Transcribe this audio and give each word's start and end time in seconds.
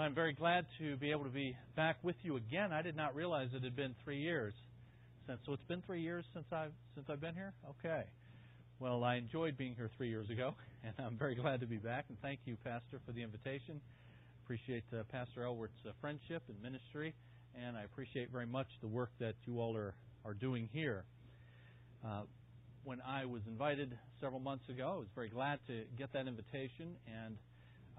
Well, 0.00 0.06
I'm 0.06 0.14
very 0.14 0.32
glad 0.32 0.64
to 0.78 0.96
be 0.96 1.10
able 1.10 1.24
to 1.24 1.30
be 1.30 1.54
back 1.76 1.98
with 2.02 2.16
you 2.22 2.36
again. 2.36 2.72
I 2.72 2.80
did 2.80 2.96
not 2.96 3.14
realize 3.14 3.50
it 3.52 3.62
had 3.62 3.76
been 3.76 3.94
three 4.02 4.16
years 4.16 4.54
since. 5.26 5.40
So 5.44 5.52
it's 5.52 5.62
been 5.64 5.82
three 5.82 6.00
years 6.00 6.24
since 6.32 6.46
I've 6.50 6.72
since 6.94 7.10
I've 7.10 7.20
been 7.20 7.34
here. 7.34 7.52
Okay. 7.68 8.04
Well, 8.78 9.04
I 9.04 9.16
enjoyed 9.16 9.58
being 9.58 9.74
here 9.74 9.90
three 9.98 10.08
years 10.08 10.30
ago, 10.30 10.54
and 10.84 10.94
I'm 10.98 11.18
very 11.18 11.34
glad 11.34 11.60
to 11.60 11.66
be 11.66 11.76
back. 11.76 12.06
And 12.08 12.16
thank 12.22 12.40
you, 12.46 12.56
Pastor, 12.64 12.98
for 13.04 13.12
the 13.12 13.22
invitation. 13.22 13.78
Appreciate 14.42 14.84
uh, 14.90 15.02
Pastor 15.12 15.42
Elwert's 15.42 15.84
uh, 15.86 15.90
friendship 16.00 16.44
and 16.48 16.56
ministry, 16.62 17.12
and 17.54 17.76
I 17.76 17.82
appreciate 17.82 18.30
very 18.32 18.46
much 18.46 18.68
the 18.80 18.88
work 18.88 19.10
that 19.20 19.34
you 19.44 19.60
all 19.60 19.76
are 19.76 19.92
are 20.24 20.32
doing 20.32 20.70
here. 20.72 21.04
Uh, 22.02 22.22
when 22.84 23.02
I 23.02 23.26
was 23.26 23.42
invited 23.46 23.98
several 24.18 24.40
months 24.40 24.66
ago, 24.70 24.92
I 24.94 24.98
was 24.98 25.08
very 25.14 25.28
glad 25.28 25.58
to 25.66 25.82
get 25.98 26.10
that 26.14 26.26
invitation 26.26 26.96
and 27.06 27.36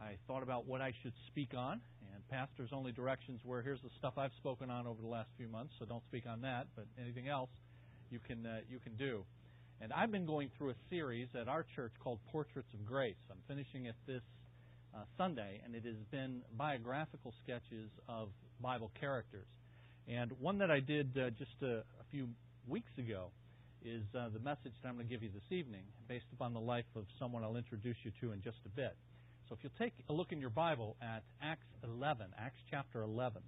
I 0.01 0.17
thought 0.27 0.41
about 0.41 0.65
what 0.65 0.81
I 0.81 0.93
should 1.03 1.13
speak 1.27 1.53
on, 1.55 1.79
and 2.13 2.27
pastor's 2.29 2.71
only 2.73 2.91
directions 2.91 3.41
were 3.45 3.61
here's 3.61 3.81
the 3.81 3.89
stuff 3.99 4.17
I've 4.17 4.33
spoken 4.37 4.69
on 4.71 4.87
over 4.87 5.01
the 5.01 5.07
last 5.07 5.29
few 5.37 5.47
months, 5.47 5.73
so 5.77 5.85
don't 5.85 6.03
speak 6.05 6.25
on 6.27 6.41
that, 6.41 6.67
but 6.75 6.85
anything 6.99 7.27
else 7.27 7.49
you 8.09 8.19
can 8.19 8.45
uh, 8.45 8.59
you 8.69 8.79
can 8.79 8.95
do. 8.95 9.23
And 9.79 9.93
I've 9.93 10.11
been 10.11 10.25
going 10.25 10.49
through 10.57 10.71
a 10.71 10.75
series 10.89 11.27
at 11.39 11.47
our 11.47 11.65
church 11.75 11.93
called 12.03 12.19
Portraits 12.31 12.73
of 12.73 12.85
Grace. 12.85 13.21
I'm 13.31 13.41
finishing 13.47 13.85
it 13.85 13.95
this 14.05 14.21
uh, 14.93 14.99
Sunday, 15.17 15.61
and 15.65 15.75
it 15.75 15.85
has 15.85 15.95
been 16.11 16.41
biographical 16.57 17.33
sketches 17.43 17.89
of 18.07 18.29
Bible 18.59 18.91
characters. 18.99 19.47
And 20.07 20.31
one 20.39 20.57
that 20.59 20.69
I 20.69 20.79
did 20.79 21.17
uh, 21.17 21.29
just 21.31 21.55
a, 21.61 21.77
a, 21.77 22.05
few 22.11 22.27
weeks 22.67 22.91
ago 22.97 23.31
is 23.83 24.03
uh, 24.15 24.29
the 24.29 24.39
message 24.39 24.73
that 24.81 24.89
I'm 24.89 24.95
going 24.95 25.07
to 25.07 25.11
give 25.11 25.23
you 25.23 25.29
this 25.33 25.49
evening, 25.49 25.83
based 26.07 26.25
upon 26.33 26.53
the 26.53 26.59
life 26.59 26.89
of 26.95 27.05
someone 27.17 27.43
I'll 27.43 27.55
introduce 27.55 27.97
you 28.03 28.11
to 28.21 28.33
in 28.33 28.41
just 28.41 28.57
a 28.65 28.69
bit. 28.69 28.95
So 29.51 29.57
if 29.57 29.63
you'll 29.65 29.85
take 29.85 29.93
a 30.07 30.13
look 30.13 30.31
in 30.31 30.39
your 30.39 30.49
Bible 30.49 30.95
at 31.01 31.23
Acts 31.43 31.67
11, 31.83 32.27
Acts 32.39 32.61
chapter 32.69 33.01
11. 33.01 33.41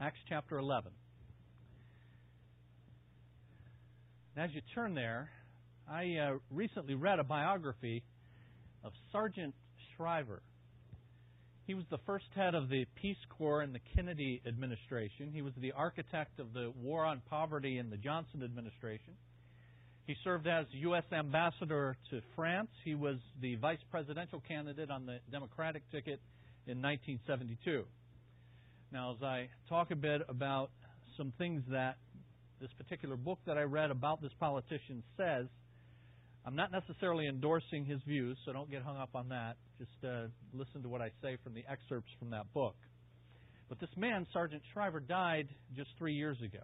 Acts 0.00 0.18
chapter 0.28 0.58
11. 0.58 0.90
And 4.34 4.44
as 4.44 4.52
you 4.52 4.60
turn 4.74 4.96
there, 4.96 5.30
I 5.88 6.16
uh, 6.16 6.38
recently 6.50 6.96
read 6.96 7.20
a 7.20 7.22
biography 7.22 8.02
of 8.82 8.90
Sargent 9.12 9.54
Shriver. 9.96 10.42
He 11.68 11.74
was 11.74 11.84
the 11.88 11.98
first 12.04 12.26
head 12.34 12.56
of 12.56 12.68
the 12.68 12.86
Peace 13.00 13.24
Corps 13.38 13.62
in 13.62 13.72
the 13.72 13.80
Kennedy 13.94 14.42
administration. 14.44 15.30
He 15.32 15.42
was 15.42 15.52
the 15.60 15.70
architect 15.70 16.40
of 16.40 16.52
the 16.52 16.72
war 16.82 17.04
on 17.04 17.22
poverty 17.30 17.78
in 17.78 17.88
the 17.88 17.98
Johnson 17.98 18.42
administration. 18.42 19.14
He 20.06 20.14
served 20.22 20.46
as 20.46 20.66
U.S. 20.70 21.02
ambassador 21.12 21.96
to 22.10 22.20
France. 22.36 22.68
He 22.84 22.94
was 22.94 23.16
the 23.40 23.56
vice 23.56 23.80
presidential 23.90 24.40
candidate 24.46 24.90
on 24.90 25.04
the 25.04 25.18
Democratic 25.32 25.82
ticket 25.90 26.20
in 26.66 26.80
1972. 26.80 27.84
Now, 28.92 29.14
as 29.16 29.22
I 29.22 29.48
talk 29.68 29.90
a 29.90 29.96
bit 29.96 30.22
about 30.28 30.70
some 31.16 31.32
things 31.38 31.62
that 31.70 31.96
this 32.60 32.70
particular 32.78 33.16
book 33.16 33.40
that 33.46 33.58
I 33.58 33.62
read 33.62 33.90
about 33.90 34.22
this 34.22 34.30
politician 34.38 35.02
says, 35.16 35.46
I'm 36.46 36.54
not 36.54 36.70
necessarily 36.70 37.26
endorsing 37.26 37.84
his 37.84 38.00
views, 38.06 38.38
so 38.44 38.52
don't 38.52 38.70
get 38.70 38.82
hung 38.82 38.96
up 38.96 39.10
on 39.16 39.28
that. 39.30 39.56
Just 39.78 40.04
uh, 40.04 40.28
listen 40.54 40.82
to 40.82 40.88
what 40.88 41.02
I 41.02 41.10
say 41.20 41.36
from 41.42 41.54
the 41.54 41.64
excerpts 41.68 42.12
from 42.20 42.30
that 42.30 42.52
book. 42.54 42.76
But 43.68 43.80
this 43.80 43.90
man, 43.96 44.24
Sargent 44.32 44.62
Shriver, 44.72 45.00
died 45.00 45.48
just 45.74 45.90
three 45.98 46.14
years 46.14 46.40
ago. 46.40 46.62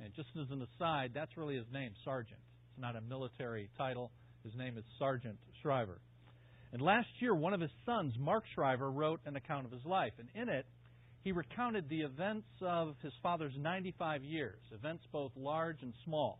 And 0.00 0.14
just 0.14 0.28
as 0.40 0.50
an 0.50 0.66
aside, 0.74 1.10
that's 1.14 1.36
really 1.36 1.56
his 1.56 1.66
name, 1.70 1.92
Sargent. 2.04 2.40
It's 2.76 2.82
not 2.82 2.94
a 2.94 3.00
military 3.00 3.70
title. 3.78 4.10
His 4.44 4.54
name 4.54 4.76
is 4.76 4.84
Sargent 4.98 5.38
Shriver. 5.62 5.98
And 6.74 6.82
last 6.82 7.08
year, 7.20 7.34
one 7.34 7.54
of 7.54 7.60
his 7.62 7.70
sons, 7.86 8.12
Mark 8.18 8.44
Shriver, 8.54 8.90
wrote 8.90 9.20
an 9.24 9.34
account 9.34 9.64
of 9.64 9.72
his 9.72 9.80
life. 9.86 10.12
And 10.18 10.28
in 10.34 10.50
it, 10.50 10.66
he 11.24 11.32
recounted 11.32 11.88
the 11.88 12.02
events 12.02 12.48
of 12.60 12.96
his 13.02 13.14
father's 13.22 13.54
95 13.58 14.24
years, 14.24 14.58
events 14.74 15.04
both 15.10 15.32
large 15.36 15.80
and 15.80 15.94
small. 16.04 16.38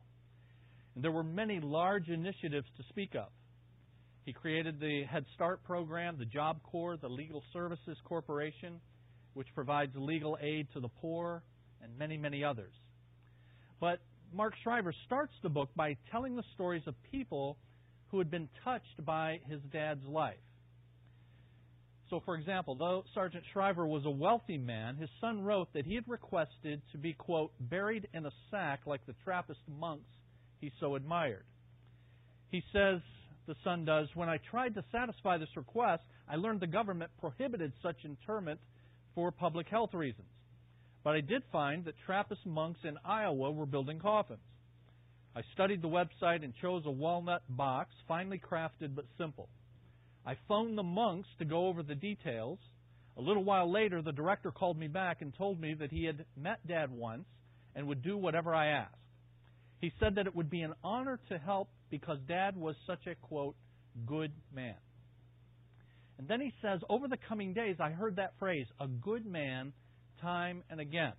And 0.95 1.03
there 1.03 1.11
were 1.11 1.25
many 1.25 1.59
large 1.59 2.09
initiatives 2.09 2.67
to 2.77 2.83
speak 2.91 3.15
of. 3.15 3.29
He 4.27 4.35
created 4.35 4.79
the 4.79 5.05
Head 5.05 5.25
Start 5.35 5.65
program, 5.65 6.19
the 6.19 6.27
Job 6.27 6.59
Corps, 6.65 6.99
the 6.99 7.09
Legal 7.09 7.43
Services 7.55 7.97
Corporation, 8.05 8.79
which 9.33 9.49
provides 9.55 9.93
legal 9.97 10.37
aid 10.43 10.67
to 10.75 10.81
the 10.81 10.89
poor, 11.01 11.43
and 11.83 11.97
many, 11.97 12.19
many 12.19 12.45
others. 12.45 12.75
But 13.81 14.01
Mark 14.33 14.55
Shriver 14.63 14.95
starts 15.07 15.33
the 15.43 15.49
book 15.49 15.71
by 15.77 15.97
telling 16.11 16.37
the 16.37 16.45
stories 16.55 16.83
of 16.87 16.95
people 17.11 17.57
who 18.09 18.19
had 18.19 18.31
been 18.31 18.49
touched 18.65 19.05
by 19.05 19.41
his 19.49 19.61
dad's 19.73 20.05
life. 20.07 20.37
So, 22.11 22.21
for 22.25 22.37
example, 22.37 22.77
though 22.77 23.05
Sargent 23.15 23.43
Shriver 23.53 23.87
was 23.87 24.05
a 24.05 24.11
wealthy 24.11 24.59
man, 24.59 24.97
his 24.97 25.09
son 25.21 25.43
wrote 25.43 25.73
that 25.75 25.87
he 25.87 25.97
had 25.97 26.05
requested 26.07 26.81
to 26.93 26.99
be, 26.99 27.15
quote, 27.15 27.53
buried 27.59 28.07
in 28.15 28.27
a 28.27 28.31
sack 28.51 28.81
like 28.87 29.05
the 29.07 29.15
Trappist 29.25 29.61
monks 29.69 30.09
he 30.61 30.71
so 30.79 30.95
admired. 30.95 31.45
He 32.51 32.63
says, 32.73 33.01
the 33.47 33.57
son 33.65 33.85
does, 33.85 34.09
when 34.15 34.29
I 34.29 34.39
tried 34.51 34.75
to 34.75 34.85
satisfy 34.93 35.39
this 35.39 35.49
request, 35.57 36.03
I 36.29 36.37
learned 36.37 36.61
the 36.61 36.67
government 36.69 37.11
prohibited 37.21 37.73
such 37.83 37.97
interment 38.05 38.61
for 39.15 39.33
public 39.33 39.69
health 39.69 39.95
reasons. 39.95 40.29
But 41.07 41.15
I 41.15 41.21
did 41.21 41.45
find 41.53 41.85
that 41.85 41.95
Trappist 42.05 42.45
monks 42.45 42.81
in 42.83 42.99
Iowa 43.05 43.53
were 43.53 43.65
building 43.65 44.01
coffins. 44.01 44.41
I 45.37 45.43
studied 45.55 45.81
the 45.81 45.89
website 45.89 46.43
and 46.43 46.53
chose 46.61 46.83
a 46.85 46.91
walnut 46.91 47.43
box, 47.49 47.91
finely 48.09 48.41
crafted 48.41 48.97
but 48.97 49.05
simple. 49.17 49.49
I 50.27 50.37
phoned 50.49 50.77
the 50.77 50.83
monks 50.83 51.29
to 51.39 51.45
go 51.45 51.69
over 51.69 51.85
the 51.85 51.95
details. 51.95 52.59
A 53.17 53.21
little 53.21 53.45
while 53.45 53.71
later, 53.71 54.03
the 54.03 54.11
director 54.11 54.51
called 54.51 54.77
me 54.77 54.89
back 54.89 55.23
and 55.23 55.33
told 55.33 55.61
me 55.61 55.75
that 55.75 55.93
he 55.93 56.07
had 56.07 56.25
met 56.37 56.67
Dad 56.67 56.91
once 56.91 57.27
and 57.77 57.87
would 57.87 58.03
do 58.03 58.17
whatever 58.17 58.53
I 58.53 58.71
asked. 58.71 58.97
He 59.81 59.93
said 60.01 60.17
that 60.17 60.27
it 60.27 60.35
would 60.35 60.51
be 60.51 60.63
an 60.63 60.75
honor 60.83 61.21
to 61.29 61.39
help 61.39 61.69
because 61.89 62.19
Dad 62.27 62.57
was 62.57 62.75
such 62.85 63.07
a, 63.07 63.15
quote, 63.15 63.55
good 64.07 64.33
man. 64.53 64.75
And 66.19 66.27
then 66.27 66.41
he 66.41 66.53
says, 66.61 66.81
over 66.91 67.07
the 67.07 67.19
coming 67.29 67.53
days, 67.53 67.77
I 67.79 67.91
heard 67.91 68.17
that 68.17 68.33
phrase, 68.41 68.67
a 68.81 68.89
good 68.89 69.25
man 69.25 69.73
time 70.21 70.63
and 70.71 70.81
again. 70.81 71.13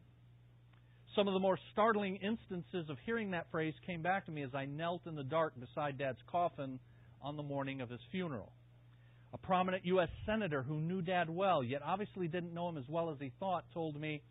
Some 1.16 1.28
of 1.28 1.34
the 1.34 1.40
more 1.40 1.58
startling 1.72 2.18
instances 2.18 2.90
of 2.90 2.98
hearing 3.06 3.32
that 3.32 3.50
phrase 3.50 3.74
came 3.86 4.02
back 4.02 4.26
to 4.26 4.32
me 4.32 4.44
as 4.44 4.54
I 4.54 4.66
knelt 4.66 5.08
in 5.08 5.16
the 5.16 5.24
dark 5.24 5.54
beside 5.60 5.98
Dad's 5.98 6.20
coffin 6.30 6.80
on 7.22 7.38
the 7.38 7.44
morning 7.44 7.82
of 7.82 7.90
his 7.90 8.00
funeral. 8.12 8.52
A 9.34 9.38
prominent 9.38 9.86
U.S. 9.86 10.10
senator 10.26 10.62
who 10.62 10.80
knew 10.80 11.02
Dad 11.02 11.30
well, 11.30 11.64
yet 11.64 11.82
obviously 11.84 12.28
didn't 12.28 12.54
know 12.54 12.70
him 12.70 12.78
as 12.78 12.88
well 12.88 13.10
as 13.10 13.18
he 13.20 13.32
thought, 13.40 13.66
told 13.74 14.00
me, 14.00 14.22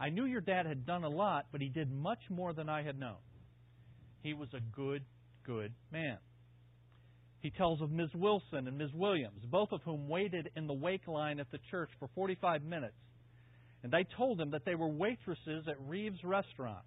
I 0.00 0.10
knew 0.10 0.26
your 0.26 0.40
dad 0.40 0.64
had 0.66 0.86
done 0.86 1.02
a 1.02 1.08
lot, 1.08 1.46
but 1.50 1.60
he 1.60 1.68
did 1.68 1.90
much 1.90 2.20
more 2.30 2.52
than 2.52 2.68
I 2.68 2.82
had 2.82 2.98
known. 2.98 3.16
He 4.22 4.32
was 4.32 4.48
a 4.54 4.60
good, 4.60 5.02
good 5.44 5.72
man. 5.92 6.18
He 7.40 7.50
tells 7.50 7.80
of 7.80 7.90
Ms. 7.90 8.10
Wilson 8.14 8.68
and 8.68 8.78
Ms. 8.78 8.90
Williams, 8.94 9.44
both 9.50 9.72
of 9.72 9.82
whom 9.82 10.08
waited 10.08 10.50
in 10.56 10.66
the 10.66 10.72
wake 10.72 11.06
line 11.08 11.40
at 11.40 11.50
the 11.50 11.58
church 11.70 11.90
for 11.98 12.08
45 12.14 12.62
minutes 12.62 12.94
and 13.88 13.92
they 13.94 14.06
told 14.18 14.38
him 14.38 14.50
that 14.50 14.66
they 14.66 14.74
were 14.74 14.88
waitresses 14.88 15.64
at 15.66 15.80
Reeves 15.86 16.22
Restaurant, 16.22 16.84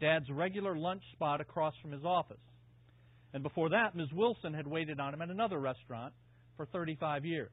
Dad's 0.00 0.30
regular 0.30 0.74
lunch 0.74 1.02
spot 1.12 1.42
across 1.42 1.74
from 1.82 1.92
his 1.92 2.02
office. 2.02 2.40
And 3.34 3.42
before 3.42 3.68
that, 3.68 3.94
Ms. 3.94 4.08
Wilson 4.14 4.54
had 4.54 4.66
waited 4.66 5.00
on 5.00 5.12
him 5.12 5.20
at 5.20 5.28
another 5.28 5.58
restaurant 5.58 6.14
for 6.56 6.64
35 6.64 7.26
years. 7.26 7.52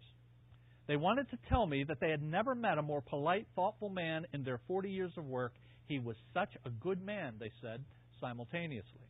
They 0.87 0.95
wanted 0.95 1.29
to 1.31 1.37
tell 1.49 1.67
me 1.67 1.83
that 1.83 1.99
they 1.99 2.09
had 2.09 2.21
never 2.21 2.55
met 2.55 2.77
a 2.77 2.81
more 2.81 3.01
polite, 3.01 3.45
thoughtful 3.57 3.89
man 3.89 4.25
in 4.33 4.45
their 4.45 4.61
40 4.69 4.89
years 4.89 5.11
of 5.17 5.25
work. 5.25 5.51
He 5.89 5.99
was 5.99 6.15
such 6.33 6.53
a 6.65 6.69
good 6.69 7.05
man, 7.05 7.33
they 7.41 7.51
said 7.61 7.83
simultaneously. 8.21 9.09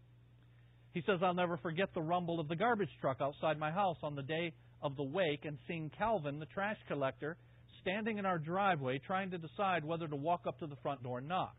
He 0.96 1.04
says, 1.06 1.20
I'll 1.22 1.36
never 1.36 1.58
forget 1.58 1.90
the 1.94 2.02
rumble 2.02 2.40
of 2.40 2.48
the 2.48 2.56
garbage 2.56 2.90
truck 3.00 3.18
outside 3.22 3.60
my 3.60 3.70
house 3.70 3.98
on 4.02 4.16
the 4.16 4.24
day 4.24 4.54
of 4.82 4.96
the 4.96 5.04
wake 5.04 5.46
and 5.46 5.60
seeing 5.68 5.92
Calvin, 5.96 6.40
the 6.40 6.48
trash 6.48 6.78
collector, 6.88 7.38
standing 7.82 8.18
in 8.18 8.26
our 8.26 8.38
driveway 8.38 9.00
trying 9.00 9.32
to 9.32 9.38
decide 9.38 9.86
whether 9.86 10.08
to 10.08 10.16
walk 10.16 10.42
up 10.48 10.60
to 10.60 10.68
the 10.68 10.76
front 10.78 11.04
door 11.04 11.20
and 11.20 11.28
knock. 11.28 11.56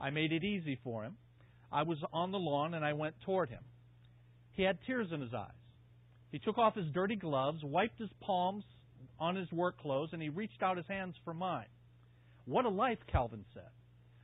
I 0.00 0.10
made 0.10 0.32
it 0.32 0.44
easy 0.44 0.78
for 0.84 1.04
him. 1.04 1.16
I 1.72 1.82
was 1.82 1.98
on 2.12 2.32
the 2.32 2.38
lawn 2.38 2.74
and 2.74 2.84
I 2.84 2.92
went 2.92 3.14
toward 3.24 3.50
him. 3.50 3.62
He 4.52 4.62
had 4.62 4.78
tears 4.86 5.08
in 5.12 5.20
his 5.20 5.34
eyes. 5.34 5.50
He 6.30 6.38
took 6.38 6.58
off 6.58 6.74
his 6.74 6.86
dirty 6.92 7.16
gloves, 7.16 7.60
wiped 7.62 7.98
his 7.98 8.10
palms 8.20 8.64
on 9.18 9.36
his 9.36 9.50
work 9.52 9.80
clothes, 9.80 10.10
and 10.12 10.22
he 10.22 10.28
reached 10.28 10.62
out 10.62 10.76
his 10.76 10.86
hands 10.86 11.14
for 11.24 11.34
mine. 11.34 11.66
What 12.44 12.64
a 12.64 12.70
life, 12.70 12.98
Calvin 13.10 13.44
said. 13.54 13.68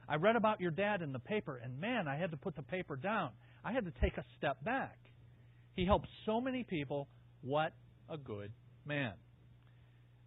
I 0.08 0.16
read 0.16 0.36
about 0.36 0.60
your 0.60 0.70
dad 0.70 1.02
in 1.02 1.12
the 1.12 1.18
paper, 1.18 1.60
and 1.62 1.80
man, 1.80 2.08
I 2.08 2.16
had 2.16 2.30
to 2.30 2.36
put 2.36 2.56
the 2.56 2.62
paper 2.62 2.96
down. 2.96 3.30
I 3.64 3.72
had 3.72 3.84
to 3.86 3.92
take 4.00 4.16
a 4.18 4.24
step 4.38 4.62
back. 4.64 4.98
He 5.76 5.86
helped 5.86 6.08
so 6.26 6.40
many 6.40 6.62
people. 6.62 7.08
What 7.42 7.72
a 8.10 8.18
good 8.18 8.52
man. 8.86 9.14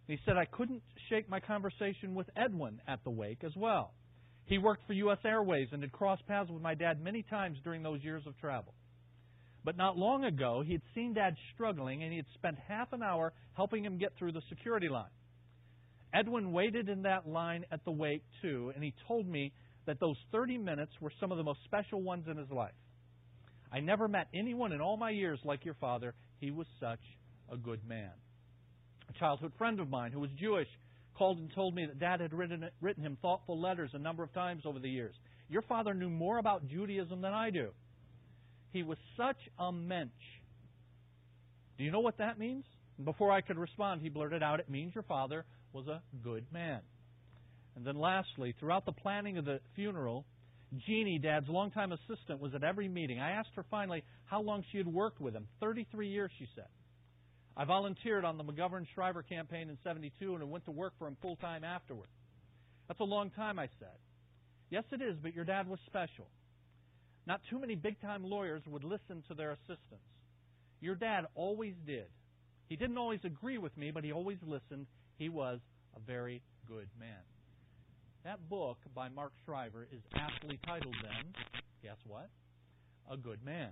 He 0.08 0.18
said, 0.24 0.38
I 0.38 0.46
couldn't 0.46 0.82
shake 1.10 1.28
my 1.28 1.38
conversation 1.38 2.14
with 2.14 2.28
Edwin 2.34 2.80
at 2.88 3.04
the 3.04 3.10
wake 3.10 3.44
as 3.44 3.52
well. 3.54 3.92
He 4.46 4.56
worked 4.56 4.86
for 4.86 4.94
U.S. 4.94 5.18
Airways 5.24 5.68
and 5.70 5.82
had 5.82 5.92
crossed 5.92 6.26
paths 6.26 6.50
with 6.50 6.62
my 6.62 6.74
dad 6.74 7.04
many 7.04 7.22
times 7.22 7.58
during 7.62 7.82
those 7.82 8.02
years 8.02 8.22
of 8.26 8.36
travel. 8.38 8.72
But 9.64 9.76
not 9.76 9.98
long 9.98 10.24
ago, 10.24 10.62
he 10.64 10.72
had 10.72 10.80
seen 10.94 11.12
Dad 11.12 11.36
struggling 11.54 12.02
and 12.02 12.10
he 12.10 12.16
had 12.16 12.26
spent 12.34 12.56
half 12.66 12.94
an 12.94 13.02
hour 13.02 13.34
helping 13.52 13.84
him 13.84 13.98
get 13.98 14.16
through 14.18 14.32
the 14.32 14.40
security 14.48 14.88
line. 14.88 15.10
Edwin 16.14 16.52
waited 16.52 16.88
in 16.88 17.02
that 17.02 17.28
line 17.28 17.66
at 17.70 17.84
the 17.84 17.90
wake, 17.90 18.22
too, 18.40 18.72
and 18.74 18.82
he 18.82 18.94
told 19.06 19.28
me 19.28 19.52
that 19.84 20.00
those 20.00 20.16
30 20.32 20.56
minutes 20.56 20.92
were 21.02 21.12
some 21.20 21.30
of 21.30 21.36
the 21.36 21.44
most 21.44 21.60
special 21.64 22.00
ones 22.00 22.24
in 22.30 22.38
his 22.38 22.50
life. 22.50 22.72
I 23.70 23.80
never 23.80 24.08
met 24.08 24.28
anyone 24.34 24.72
in 24.72 24.80
all 24.80 24.96
my 24.96 25.10
years 25.10 25.38
like 25.44 25.66
your 25.66 25.74
father. 25.74 26.14
He 26.40 26.50
was 26.50 26.66
such 26.80 27.02
a 27.52 27.58
good 27.58 27.86
man. 27.86 28.12
A 29.08 29.18
childhood 29.18 29.52
friend 29.58 29.80
of 29.80 29.88
mine 29.88 30.12
who 30.12 30.20
was 30.20 30.30
Jewish 30.38 30.68
called 31.16 31.38
and 31.38 31.52
told 31.54 31.74
me 31.74 31.86
that 31.86 31.98
Dad 31.98 32.20
had 32.20 32.32
written, 32.32 32.68
written 32.80 33.02
him 33.02 33.18
thoughtful 33.20 33.60
letters 33.60 33.90
a 33.92 33.98
number 33.98 34.22
of 34.22 34.32
times 34.32 34.62
over 34.64 34.78
the 34.78 34.90
years. 34.90 35.14
Your 35.48 35.62
father 35.62 35.94
knew 35.94 36.10
more 36.10 36.38
about 36.38 36.68
Judaism 36.68 37.20
than 37.20 37.32
I 37.32 37.50
do. 37.50 37.70
He 38.72 38.82
was 38.82 38.98
such 39.16 39.38
a 39.58 39.72
mensch. 39.72 40.10
Do 41.78 41.84
you 41.84 41.90
know 41.90 42.00
what 42.00 42.18
that 42.18 42.38
means? 42.38 42.64
before 43.04 43.30
I 43.30 43.40
could 43.40 43.58
respond, 43.58 44.02
he 44.02 44.08
blurted 44.08 44.42
out, 44.42 44.60
It 44.60 44.68
means 44.68 44.94
your 44.94 45.04
father 45.04 45.44
was 45.72 45.86
a 45.86 46.02
good 46.22 46.44
man. 46.52 46.80
And 47.76 47.86
then 47.86 47.98
lastly, 47.98 48.54
throughout 48.58 48.86
the 48.86 48.92
planning 48.92 49.38
of 49.38 49.44
the 49.44 49.60
funeral, 49.76 50.24
Jeannie, 50.86 51.18
Dad's 51.18 51.48
longtime 51.48 51.92
assistant, 51.92 52.40
was 52.40 52.54
at 52.54 52.64
every 52.64 52.88
meeting. 52.88 53.20
I 53.20 53.32
asked 53.32 53.50
her 53.54 53.64
finally 53.70 54.02
how 54.24 54.42
long 54.42 54.64
she 54.72 54.78
had 54.78 54.86
worked 54.86 55.20
with 55.20 55.34
him. 55.34 55.46
33 55.60 56.08
years, 56.08 56.30
she 56.38 56.48
said. 56.54 56.66
I 57.58 57.64
volunteered 57.64 58.24
on 58.24 58.38
the 58.38 58.44
McGovern 58.44 58.86
Shriver 58.94 59.24
campaign 59.24 59.68
in 59.68 59.76
72 59.82 60.36
and 60.36 60.48
went 60.48 60.64
to 60.66 60.70
work 60.70 60.92
for 60.96 61.08
him 61.08 61.16
full 61.20 61.34
time 61.36 61.64
afterward. 61.64 62.06
That's 62.86 63.00
a 63.00 63.04
long 63.04 63.30
time, 63.30 63.58
I 63.58 63.68
said. 63.80 63.98
Yes, 64.70 64.84
it 64.92 65.02
is, 65.02 65.16
but 65.20 65.34
your 65.34 65.44
dad 65.44 65.68
was 65.68 65.80
special. 65.86 66.28
Not 67.26 67.40
too 67.50 67.58
many 67.58 67.74
big 67.74 68.00
time 68.00 68.22
lawyers 68.22 68.62
would 68.66 68.84
listen 68.84 69.24
to 69.26 69.34
their 69.34 69.50
assistants. 69.50 70.06
Your 70.80 70.94
dad 70.94 71.26
always 71.34 71.74
did. 71.84 72.06
He 72.68 72.76
didn't 72.76 72.96
always 72.96 73.20
agree 73.24 73.58
with 73.58 73.76
me, 73.76 73.90
but 73.90 74.04
he 74.04 74.12
always 74.12 74.38
listened. 74.46 74.86
He 75.16 75.28
was 75.28 75.58
a 75.96 76.00
very 76.00 76.42
good 76.68 76.88
man. 76.98 77.24
That 78.24 78.48
book 78.48 78.78
by 78.94 79.08
Mark 79.08 79.32
Shriver 79.44 79.88
is 79.92 80.00
aptly 80.14 80.60
titled 80.64 80.94
then, 81.02 81.34
guess 81.82 81.96
what? 82.06 82.28
A 83.10 83.16
Good 83.16 83.44
Man. 83.44 83.70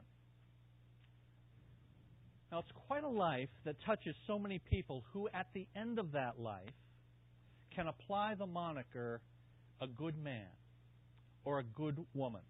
Now, 2.56 2.61
it's 2.61 2.87
quite 2.87 3.05
a 3.05 3.08
life 3.08 3.50
that 3.67 3.76
touches 3.85 4.17
so 4.26 4.38
many 4.38 4.58
people 4.58 5.05
who, 5.12 5.29
at 5.35 5.47
the 5.53 5.67
end 5.76 5.99
of 5.99 6.12
that 6.12 6.41
life, 6.41 6.73
can 7.75 7.87
apply 7.87 8.35
the 8.35 8.47
moniker 8.47 9.20
a 9.82 9.87
good 9.87 10.17
man 10.17 10.49
or 11.44 11.58
a 11.58 11.62
good 11.62 11.99
woman. 12.14 12.41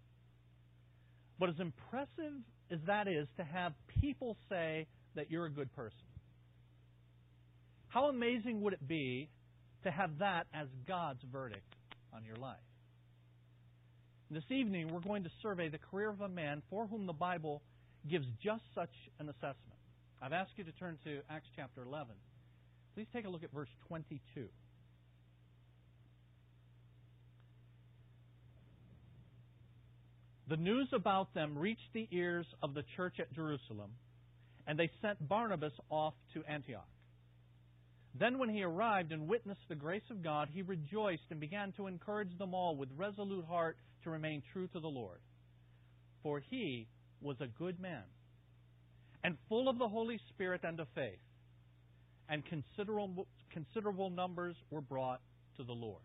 But 1.37 1.49
as 1.49 1.59
impressive 1.59 2.31
as 2.71 2.79
that 2.87 3.09
is 3.09 3.27
to 3.35 3.43
have 3.43 3.73
people 3.99 4.37
say 4.47 4.87
that 5.15 5.29
you're 5.29 5.45
a 5.45 5.51
good 5.51 5.75
person, 5.75 6.07
how 7.89 8.05
amazing 8.05 8.61
would 8.61 8.71
it 8.71 8.87
be 8.87 9.27
to 9.83 9.91
have 9.91 10.19
that 10.19 10.47
as 10.53 10.69
God's 10.87 11.19
verdict 11.29 11.75
on 12.13 12.23
your 12.23 12.37
life? 12.37 12.55
This 14.31 14.49
evening, 14.51 14.87
we're 14.87 15.01
going 15.01 15.25
to 15.25 15.31
survey 15.41 15.67
the 15.67 15.79
career 15.79 16.07
of 16.07 16.21
a 16.21 16.29
man 16.29 16.61
for 16.69 16.87
whom 16.87 17.07
the 17.07 17.11
Bible 17.11 17.61
gives 18.09 18.25
just 18.41 18.63
such 18.73 18.93
an 19.19 19.27
assessment. 19.27 19.76
I've 20.21 20.33
asked 20.33 20.51
you 20.55 20.63
to 20.63 20.71
turn 20.71 20.97
to 21.03 21.19
Acts 21.29 21.47
chapter 21.55 21.83
11. 21.83 22.07
Please 22.95 23.07
take 23.13 23.25
a 23.25 23.29
look 23.29 23.43
at 23.43 23.51
verse 23.51 23.69
22. 23.87 24.47
The 30.49 30.57
news 30.57 30.87
about 30.93 31.33
them 31.33 31.57
reached 31.57 31.93
the 31.93 32.07
ears 32.11 32.47
of 32.63 32.73
the 32.73 32.83
church 32.95 33.19
at 33.19 33.31
Jerusalem, 33.33 33.91
and 34.65 34.79
they 34.79 34.89
sent 35.01 35.27
Barnabas 35.27 35.73
off 35.89 36.13
to 36.33 36.43
Antioch. 36.45 36.87
Then, 38.17 38.39
when 38.39 38.49
he 38.49 38.63
arrived 38.63 39.11
and 39.11 39.27
witnessed 39.27 39.67
the 39.69 39.75
grace 39.75 40.09
of 40.09 40.23
God, 40.23 40.49
he 40.51 40.63
rejoiced 40.63 41.29
and 41.29 41.39
began 41.39 41.73
to 41.73 41.85
encourage 41.85 42.35
them 42.39 42.55
all 42.55 42.75
with 42.75 42.89
resolute 42.97 43.45
heart 43.45 43.77
to 44.03 44.09
remain 44.09 44.41
true 44.51 44.67
to 44.69 44.79
the 44.79 44.87
Lord. 44.87 45.19
For 46.23 46.39
he 46.39 46.87
was 47.21 47.37
a 47.39 47.47
good 47.47 47.79
man 47.79 48.03
and 49.27 49.35
full 49.49 49.67
of 49.67 49.77
the 49.77 49.89
Holy 49.89 50.17
Spirit 50.29 50.61
and 50.63 50.79
of 50.79 50.87
faith, 50.95 51.19
and 52.29 52.45
considerable, 52.45 53.27
considerable 53.51 54.09
numbers 54.09 54.55
were 54.71 54.79
brought 54.79 55.19
to 55.57 55.65
the 55.65 55.73
Lord. 55.73 56.01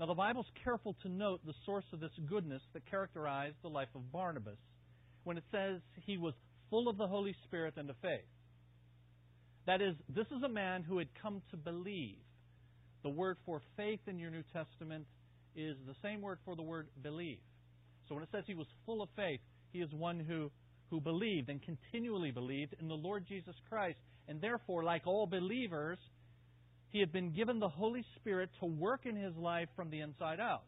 Now, 0.00 0.06
the 0.06 0.14
Bible's 0.14 0.50
careful 0.64 0.96
to 1.02 1.08
note 1.08 1.42
the 1.46 1.54
source 1.64 1.84
of 1.92 2.00
this 2.00 2.10
goodness 2.28 2.60
that 2.72 2.90
characterized 2.90 3.54
the 3.62 3.68
life 3.68 3.86
of 3.94 4.10
Barnabas 4.10 4.58
when 5.22 5.36
it 5.36 5.44
says 5.52 5.80
he 6.04 6.16
was 6.16 6.34
full 6.70 6.88
of 6.88 6.98
the 6.98 7.06
Holy 7.06 7.36
Spirit 7.44 7.74
and 7.76 7.88
of 7.88 7.94
faith. 8.02 8.26
That 9.68 9.80
is, 9.80 9.94
this 10.08 10.26
is 10.36 10.42
a 10.42 10.48
man 10.48 10.82
who 10.82 10.98
had 10.98 11.06
come 11.22 11.40
to 11.52 11.56
believe. 11.56 12.18
The 13.04 13.10
word 13.10 13.36
for 13.46 13.62
faith 13.76 14.00
in 14.08 14.18
your 14.18 14.32
New 14.32 14.42
Testament 14.52 15.06
is 15.54 15.76
the 15.86 15.94
same 16.02 16.20
word 16.20 16.38
for 16.44 16.56
the 16.56 16.62
word 16.62 16.88
believe. 17.00 17.38
So 18.08 18.16
when 18.16 18.24
it 18.24 18.30
says 18.32 18.42
he 18.44 18.54
was 18.54 18.66
full 18.84 19.02
of 19.02 19.08
faith, 19.14 19.38
he 19.72 19.78
is 19.82 19.92
one 19.92 20.18
who, 20.18 20.50
who 20.90 21.00
believed 21.00 21.48
and 21.48 21.60
continually 21.62 22.30
believed 22.30 22.74
in 22.80 22.88
the 22.88 22.94
Lord 22.94 23.26
Jesus 23.26 23.54
Christ. 23.68 23.98
And 24.28 24.40
therefore, 24.40 24.84
like 24.84 25.06
all 25.06 25.26
believers, 25.26 25.98
he 26.90 27.00
had 27.00 27.12
been 27.12 27.32
given 27.32 27.58
the 27.58 27.68
Holy 27.68 28.04
Spirit 28.16 28.50
to 28.60 28.66
work 28.66 29.04
in 29.04 29.16
his 29.16 29.36
life 29.36 29.68
from 29.74 29.90
the 29.90 30.00
inside 30.00 30.40
out. 30.40 30.62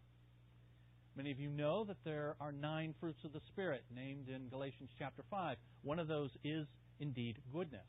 Many 1.17 1.31
of 1.31 1.41
you 1.41 1.49
know 1.49 1.85
that 1.85 1.97
there 2.05 2.37
are 2.41 2.53
nine 2.53 2.95
fruits 3.01 3.25
of 3.25 3.33
the 3.33 3.41
Spirit 3.47 3.85
named 3.95 4.29
in 4.29 4.49
Galatians 4.49 4.91
chapter 4.99 5.23
5. 5.31 5.57
One 5.83 5.99
of 5.99 6.09
those 6.09 6.31
is 6.45 6.67
indeed 7.01 7.39
goodness. 7.53 7.87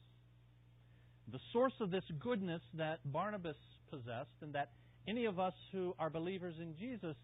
The 1.29 1.39
source 1.51 1.73
of 1.81 1.91
this 1.91 2.05
goodness 2.19 2.61
that 2.75 2.99
Barnabas 3.11 3.57
possessed 3.89 4.29
and 4.41 4.53
that 4.53 4.71
any 5.07 5.25
of 5.25 5.39
us 5.39 5.53
who 5.73 5.93
are 5.99 6.09
believers 6.09 6.55
in 6.61 6.75
Jesus 6.77 7.15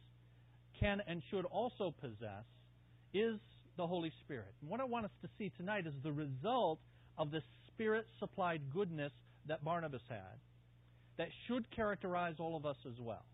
can 0.77 1.01
and 1.07 1.21
should 1.29 1.45
also 1.45 1.93
possess 2.01 2.43
is 3.13 3.39
the 3.77 3.87
Holy 3.87 4.11
Spirit. 4.23 4.53
And 4.61 4.69
what 4.69 4.79
I 4.79 4.85
want 4.85 5.05
us 5.05 5.11
to 5.21 5.29
see 5.37 5.51
tonight 5.57 5.87
is 5.87 5.93
the 6.03 6.11
result 6.11 6.79
of 7.17 7.31
the 7.31 7.41
Spirit 7.67 8.05
supplied 8.19 8.61
goodness 8.73 9.11
that 9.47 9.63
Barnabas 9.63 10.01
had 10.09 10.39
that 11.17 11.29
should 11.47 11.69
characterize 11.71 12.35
all 12.39 12.55
of 12.55 12.65
us 12.65 12.77
as 12.87 12.99
well. 12.99 13.25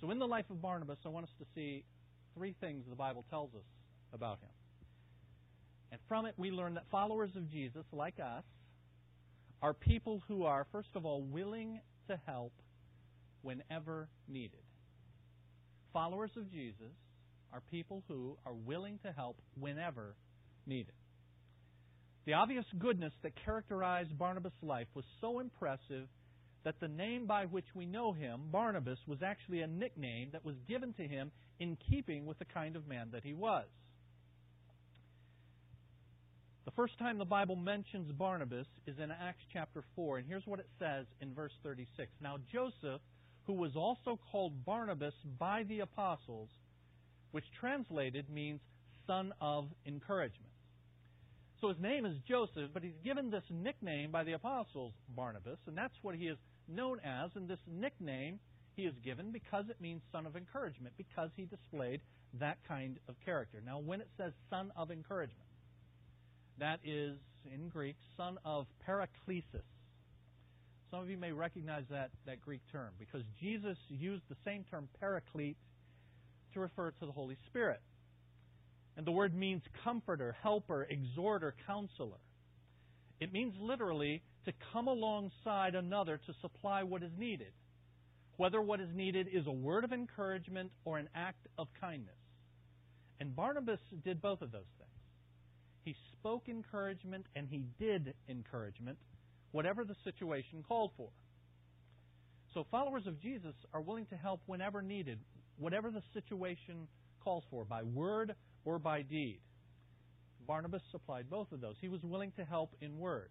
So, 0.00 0.10
in 0.10 0.18
the 0.18 0.26
life 0.26 0.46
of 0.50 0.60
Barnabas, 0.60 0.98
I 1.04 1.08
want 1.08 1.24
us 1.24 1.32
to 1.38 1.46
see 1.54 1.84
three 2.34 2.54
things 2.60 2.84
the 2.88 2.96
Bible 2.96 3.24
tells 3.30 3.54
us 3.54 3.64
about 4.12 4.38
him. 4.40 4.50
And 5.92 6.00
from 6.08 6.26
it, 6.26 6.34
we 6.36 6.50
learn 6.50 6.74
that 6.74 6.84
followers 6.90 7.30
of 7.36 7.50
Jesus, 7.50 7.84
like 7.92 8.18
us, 8.18 8.42
are 9.62 9.72
people 9.72 10.22
who 10.26 10.44
are, 10.44 10.66
first 10.72 10.88
of 10.94 11.06
all, 11.06 11.22
willing 11.22 11.80
to 12.08 12.18
help 12.26 12.52
whenever 13.42 14.08
needed. 14.28 14.60
Followers 15.92 16.32
of 16.36 16.50
Jesus 16.50 16.92
are 17.54 17.62
people 17.70 18.02
who 18.08 18.36
are 18.44 18.52
willing 18.52 18.98
to 19.04 19.12
help 19.12 19.40
whenever 19.58 20.16
needed. 20.66 20.92
The 22.26 22.32
obvious 22.34 22.64
goodness 22.78 23.12
that 23.22 23.32
characterized 23.44 24.18
Barnabas' 24.18 24.52
life 24.62 24.88
was 24.94 25.04
so 25.20 25.38
impressive 25.38 26.08
that 26.64 26.80
the 26.80 26.88
name 26.88 27.26
by 27.26 27.44
which 27.44 27.66
we 27.74 27.86
know 27.86 28.12
him, 28.12 28.40
Barnabas, 28.50 28.98
was 29.06 29.22
actually 29.22 29.60
a 29.60 29.66
nickname 29.66 30.30
that 30.32 30.44
was 30.44 30.56
given 30.66 30.94
to 30.94 31.06
him 31.06 31.30
in 31.60 31.76
keeping 31.88 32.26
with 32.26 32.38
the 32.38 32.46
kind 32.46 32.74
of 32.74 32.88
man 32.88 33.10
that 33.12 33.22
he 33.22 33.34
was. 33.34 33.66
The 36.64 36.70
first 36.70 36.98
time 36.98 37.18
the 37.18 37.26
Bible 37.26 37.56
mentions 37.56 38.10
Barnabas 38.10 38.66
is 38.86 38.98
in 38.98 39.10
Acts 39.10 39.44
chapter 39.52 39.84
4, 39.94 40.18
and 40.18 40.26
here's 40.26 40.46
what 40.46 40.60
it 40.60 40.68
says 40.78 41.04
in 41.20 41.34
verse 41.34 41.52
36. 41.62 42.10
Now, 42.22 42.38
Joseph, 42.50 43.02
who 43.46 43.52
was 43.52 43.76
also 43.76 44.18
called 44.32 44.64
Barnabas 44.64 45.14
by 45.38 45.64
the 45.64 45.80
apostles, 45.80 46.48
which 47.34 47.50
translated 47.58 48.30
means 48.30 48.60
son 49.08 49.34
of 49.40 49.66
encouragement. 49.84 50.52
So 51.60 51.68
his 51.68 51.80
name 51.80 52.06
is 52.06 52.16
Joseph, 52.28 52.70
but 52.72 52.84
he's 52.84 53.00
given 53.02 53.28
this 53.28 53.42
nickname 53.50 54.12
by 54.12 54.22
the 54.22 54.34
apostles, 54.34 54.92
Barnabas, 55.16 55.58
and 55.66 55.76
that's 55.76 55.96
what 56.02 56.14
he 56.14 56.28
is 56.28 56.38
known 56.68 57.00
as. 57.00 57.32
And 57.34 57.48
this 57.48 57.58
nickname 57.66 58.38
he 58.76 58.82
is 58.82 58.94
given 59.04 59.32
because 59.32 59.64
it 59.68 59.80
means 59.80 60.00
son 60.12 60.26
of 60.26 60.36
encouragement, 60.36 60.94
because 60.96 61.30
he 61.34 61.44
displayed 61.44 62.02
that 62.38 62.58
kind 62.68 63.00
of 63.08 63.16
character. 63.24 63.60
Now, 63.66 63.80
when 63.80 64.00
it 64.00 64.08
says 64.16 64.32
son 64.48 64.70
of 64.76 64.92
encouragement, 64.92 65.48
that 66.60 66.78
is, 66.84 67.18
in 67.52 67.68
Greek, 67.68 67.96
son 68.16 68.38
of 68.44 68.66
Paraklesis. 68.86 69.66
Some 70.88 71.00
of 71.00 71.10
you 71.10 71.18
may 71.18 71.32
recognize 71.32 71.82
that, 71.90 72.10
that 72.26 72.40
Greek 72.40 72.60
term 72.70 72.92
because 72.96 73.22
Jesus 73.40 73.76
used 73.88 74.22
the 74.28 74.36
same 74.44 74.64
term 74.70 74.88
paraclete 75.00 75.56
to 76.54 76.60
refer 76.60 76.90
to 76.90 77.06
the 77.06 77.12
Holy 77.12 77.36
Spirit. 77.46 77.80
And 78.96 79.06
the 79.06 79.12
word 79.12 79.34
means 79.34 79.62
comforter, 79.82 80.36
helper, 80.42 80.86
exhorter, 80.88 81.54
counselor. 81.66 82.20
It 83.20 83.32
means 83.32 83.54
literally 83.60 84.22
to 84.44 84.52
come 84.72 84.88
alongside 84.88 85.74
another 85.74 86.20
to 86.26 86.34
supply 86.40 86.82
what 86.82 87.02
is 87.02 87.10
needed, 87.18 87.52
whether 88.36 88.60
what 88.60 88.80
is 88.80 88.88
needed 88.94 89.28
is 89.32 89.46
a 89.46 89.52
word 89.52 89.84
of 89.84 89.92
encouragement 89.92 90.70
or 90.84 90.98
an 90.98 91.08
act 91.14 91.46
of 91.58 91.68
kindness. 91.80 92.14
And 93.20 93.34
Barnabas 93.34 93.80
did 94.04 94.20
both 94.20 94.42
of 94.42 94.52
those 94.52 94.62
things. 94.78 94.90
He 95.84 95.94
spoke 96.12 96.48
encouragement 96.48 97.26
and 97.36 97.48
he 97.48 97.64
did 97.78 98.14
encouragement, 98.28 98.98
whatever 99.52 99.84
the 99.84 99.96
situation 100.04 100.64
called 100.66 100.90
for. 100.96 101.08
So 102.52 102.64
followers 102.70 103.06
of 103.06 103.20
Jesus 103.20 103.54
are 103.72 103.80
willing 103.80 104.06
to 104.06 104.16
help 104.16 104.40
whenever 104.46 104.80
needed, 104.80 105.18
whatever 105.58 105.90
the 105.90 106.02
situation 106.12 106.88
calls 107.22 107.44
for, 107.50 107.64
by 107.64 107.82
word 107.82 108.34
or 108.64 108.78
by 108.78 109.02
deed. 109.02 109.40
Barnabas 110.46 110.82
supplied 110.90 111.30
both 111.30 111.50
of 111.52 111.60
those. 111.60 111.76
He 111.80 111.88
was 111.88 112.02
willing 112.02 112.32
to 112.36 112.44
help 112.44 112.74
in 112.80 112.98
word. 112.98 113.30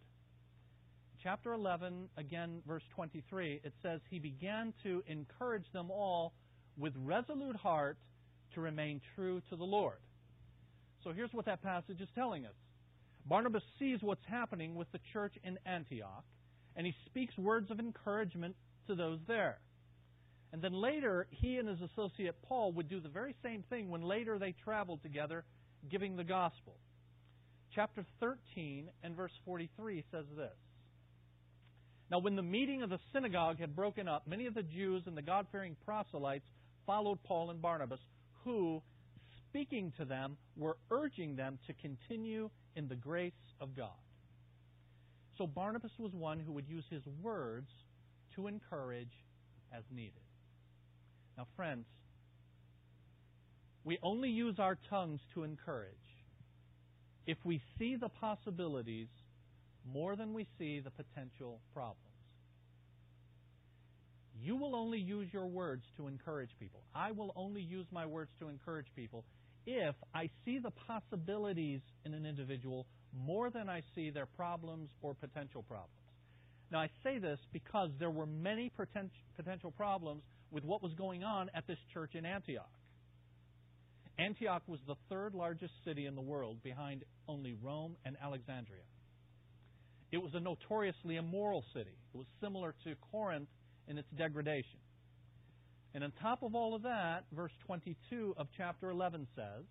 Chapter 1.22 1.54
11, 1.54 2.10
again, 2.18 2.62
verse 2.68 2.84
23, 2.96 3.62
it 3.64 3.74
says, 3.82 4.02
He 4.10 4.20
began 4.20 4.74
to 4.84 5.04
encourage 5.08 5.72
them 5.72 5.90
all 5.92 6.34
with 6.78 6.94
resolute 6.98 7.56
heart 7.56 7.98
to 8.56 8.62
remain 8.62 9.00
true 9.16 9.42
to 9.50 9.56
the 9.56 9.64
Lord. 9.64 10.00
So 11.04 11.12
here's 11.12 11.34
what 11.34 11.46
that 11.46 11.62
passage 11.62 12.02
is 12.02 12.10
telling 12.16 12.46
us 12.46 12.54
Barnabas 13.26 13.64
sees 13.80 14.00
what's 14.02 14.26
happening 14.28 14.76
with 14.76 14.92
the 14.92 15.00
church 15.14 15.34
in 15.44 15.58
Antioch, 15.66 16.26
and 16.76 16.86
he 16.86 16.94
speaks 17.06 17.38
words 17.38 17.72
of 17.72 17.80
encouragement 17.80 18.56
to 18.88 18.96
those 18.96 19.20
there. 19.28 19.60
And 20.54 20.62
then 20.62 20.74
later, 20.74 21.26
he 21.32 21.58
and 21.58 21.68
his 21.68 21.82
associate 21.82 22.36
Paul 22.44 22.74
would 22.74 22.88
do 22.88 23.00
the 23.00 23.10
very 23.10 23.36
same 23.42 23.64
thing 23.72 23.90
when 23.90 24.04
later 24.04 24.38
they 24.38 24.54
traveled 24.64 25.02
together 25.02 25.44
giving 25.90 26.16
the 26.16 26.24
gospel. 26.24 26.76
Chapter 27.74 28.06
13 28.20 28.88
and 29.02 29.16
verse 29.16 29.32
43 29.46 30.04
says 30.12 30.26
this 30.38 30.54
Now, 32.12 32.20
when 32.20 32.36
the 32.36 32.44
meeting 32.44 32.84
of 32.84 32.92
the 32.92 33.00
synagogue 33.12 33.60
had 33.60 33.76
broken 33.76 34.08
up, 34.08 34.28
many 34.28 34.46
of 34.46 34.54
the 34.54 34.62
Jews 34.62 35.02
and 35.08 35.18
the 35.18 35.24
God 35.24 35.48
fearing 35.52 35.76
proselytes 35.86 36.46
followed 36.86 37.24
Paul 37.24 37.50
and 37.50 37.60
Barnabas, 37.60 38.00
who, 38.44 38.84
speaking 39.50 39.92
to 39.98 40.06
them, 40.06 40.38
were 40.56 40.78
urging 40.92 41.36
them 41.36 41.58
to 41.66 41.74
continue 41.74 42.52
in 42.76 42.88
the 42.88 42.96
grace 42.96 43.34
of 43.60 43.76
God. 43.76 43.90
So 45.40 45.48
Barnabas 45.48 45.94
was 45.98 46.14
one 46.14 46.40
who 46.40 46.52
would 46.52 46.68
use 46.68 46.86
his 46.92 47.02
words 47.24 47.72
to 48.36 48.46
encourage 48.46 49.14
as 49.76 49.84
needed. 49.92 50.23
Now, 51.38 51.48
friends, 51.56 51.86
we 53.84 53.98
only 54.02 54.30
use 54.30 54.60
our 54.60 54.78
tongues 54.90 55.20
to 55.34 55.44
encourage 55.44 55.96
if 57.26 57.38
we 57.44 57.62
see 57.78 57.96
the 57.96 58.10
possibilities 58.10 59.08
more 59.86 60.16
than 60.16 60.34
we 60.34 60.48
see 60.58 60.80
the 60.80 60.92
potential 60.92 61.60
problems. 61.74 62.00
You 64.42 64.56
will 64.56 64.76
only 64.76 65.00
use 65.00 65.28
your 65.32 65.48
words 65.48 65.84
to 65.98 66.08
encourage 66.08 66.50
people. 66.60 66.82
I 66.94 67.12
will 67.12 67.34
only 67.36 67.62
use 67.62 67.86
my 67.92 68.06
words 68.06 68.32
to 68.40 68.50
encourage 68.50 68.88
people 68.96 69.26
if 69.66 69.96
I 70.14 70.30
see 70.44 70.60
the 70.60 70.72
possibilities 70.72 71.82
in 72.06 72.14
an 72.14 72.26
individual 72.26 72.86
more 73.16 73.50
than 73.50 73.70
I 73.70 73.82
see 73.96 74.10
their 74.10 74.26
problems 74.26 74.90
or 75.02 75.14
potential 75.14 75.64
problems. 75.64 75.94
Now, 76.72 76.80
I 76.80 76.90
say 77.04 77.20
this 77.20 77.40
because 77.54 77.92
there 78.00 78.10
were 78.10 78.26
many 78.26 78.72
potential 79.38 79.72
problems 79.72 80.24
with 80.54 80.64
what 80.64 80.84
was 80.84 80.94
going 80.94 81.24
on 81.24 81.50
at 81.56 81.66
this 81.68 81.80
church 81.94 82.14
in 82.14 82.26
Antioch. 82.26 82.70
Antioch 84.20 84.62
was 84.68 84.80
the 84.88 84.96
third 85.10 85.34
largest 85.34 85.74
city 85.84 86.06
in 86.06 86.14
the 86.14 86.22
world 86.22 86.62
behind 86.64 87.04
only 87.28 87.56
Rome 87.62 87.96
and 88.06 88.16
Alexandria. 88.24 88.84
It 90.12 90.22
was 90.22 90.32
a 90.36 90.40
notoriously 90.40 91.16
immoral 91.16 91.64
city. 91.74 91.98
It 92.14 92.18
was 92.18 92.28
similar 92.40 92.76
to 92.84 92.94
Corinth 93.12 93.50
in 93.88 93.98
its 93.98 94.08
degradation. 94.16 94.80
And 95.96 96.04
on 96.04 96.14
top 96.22 96.44
of 96.44 96.54
all 96.54 96.76
of 96.76 96.84
that, 96.84 97.24
verse 97.36 97.52
22 97.66 98.36
of 98.38 98.48
chapter 98.56 98.92
11 98.92 99.28
says, 99.36 99.66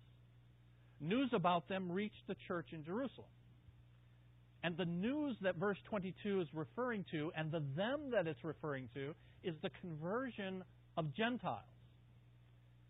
News 0.99 1.29
about 1.33 1.69
them 1.69 1.89
reached 1.89 2.27
the 2.27 2.35
church 2.47 2.67
in 2.73 2.83
Jerusalem. 2.83 3.27
And 4.63 4.77
the 4.77 4.85
news 4.85 5.35
that 5.41 5.55
verse 5.55 5.77
22 5.89 6.41
is 6.41 6.47
referring 6.53 7.05
to, 7.11 7.31
and 7.35 7.51
the 7.51 7.63
them 7.75 8.11
that 8.11 8.27
it's 8.27 8.43
referring 8.43 8.89
to, 8.93 9.13
is 9.43 9.55
the 9.61 9.69
conversion 9.81 10.63
of 10.97 11.13
Gentiles. 11.15 11.59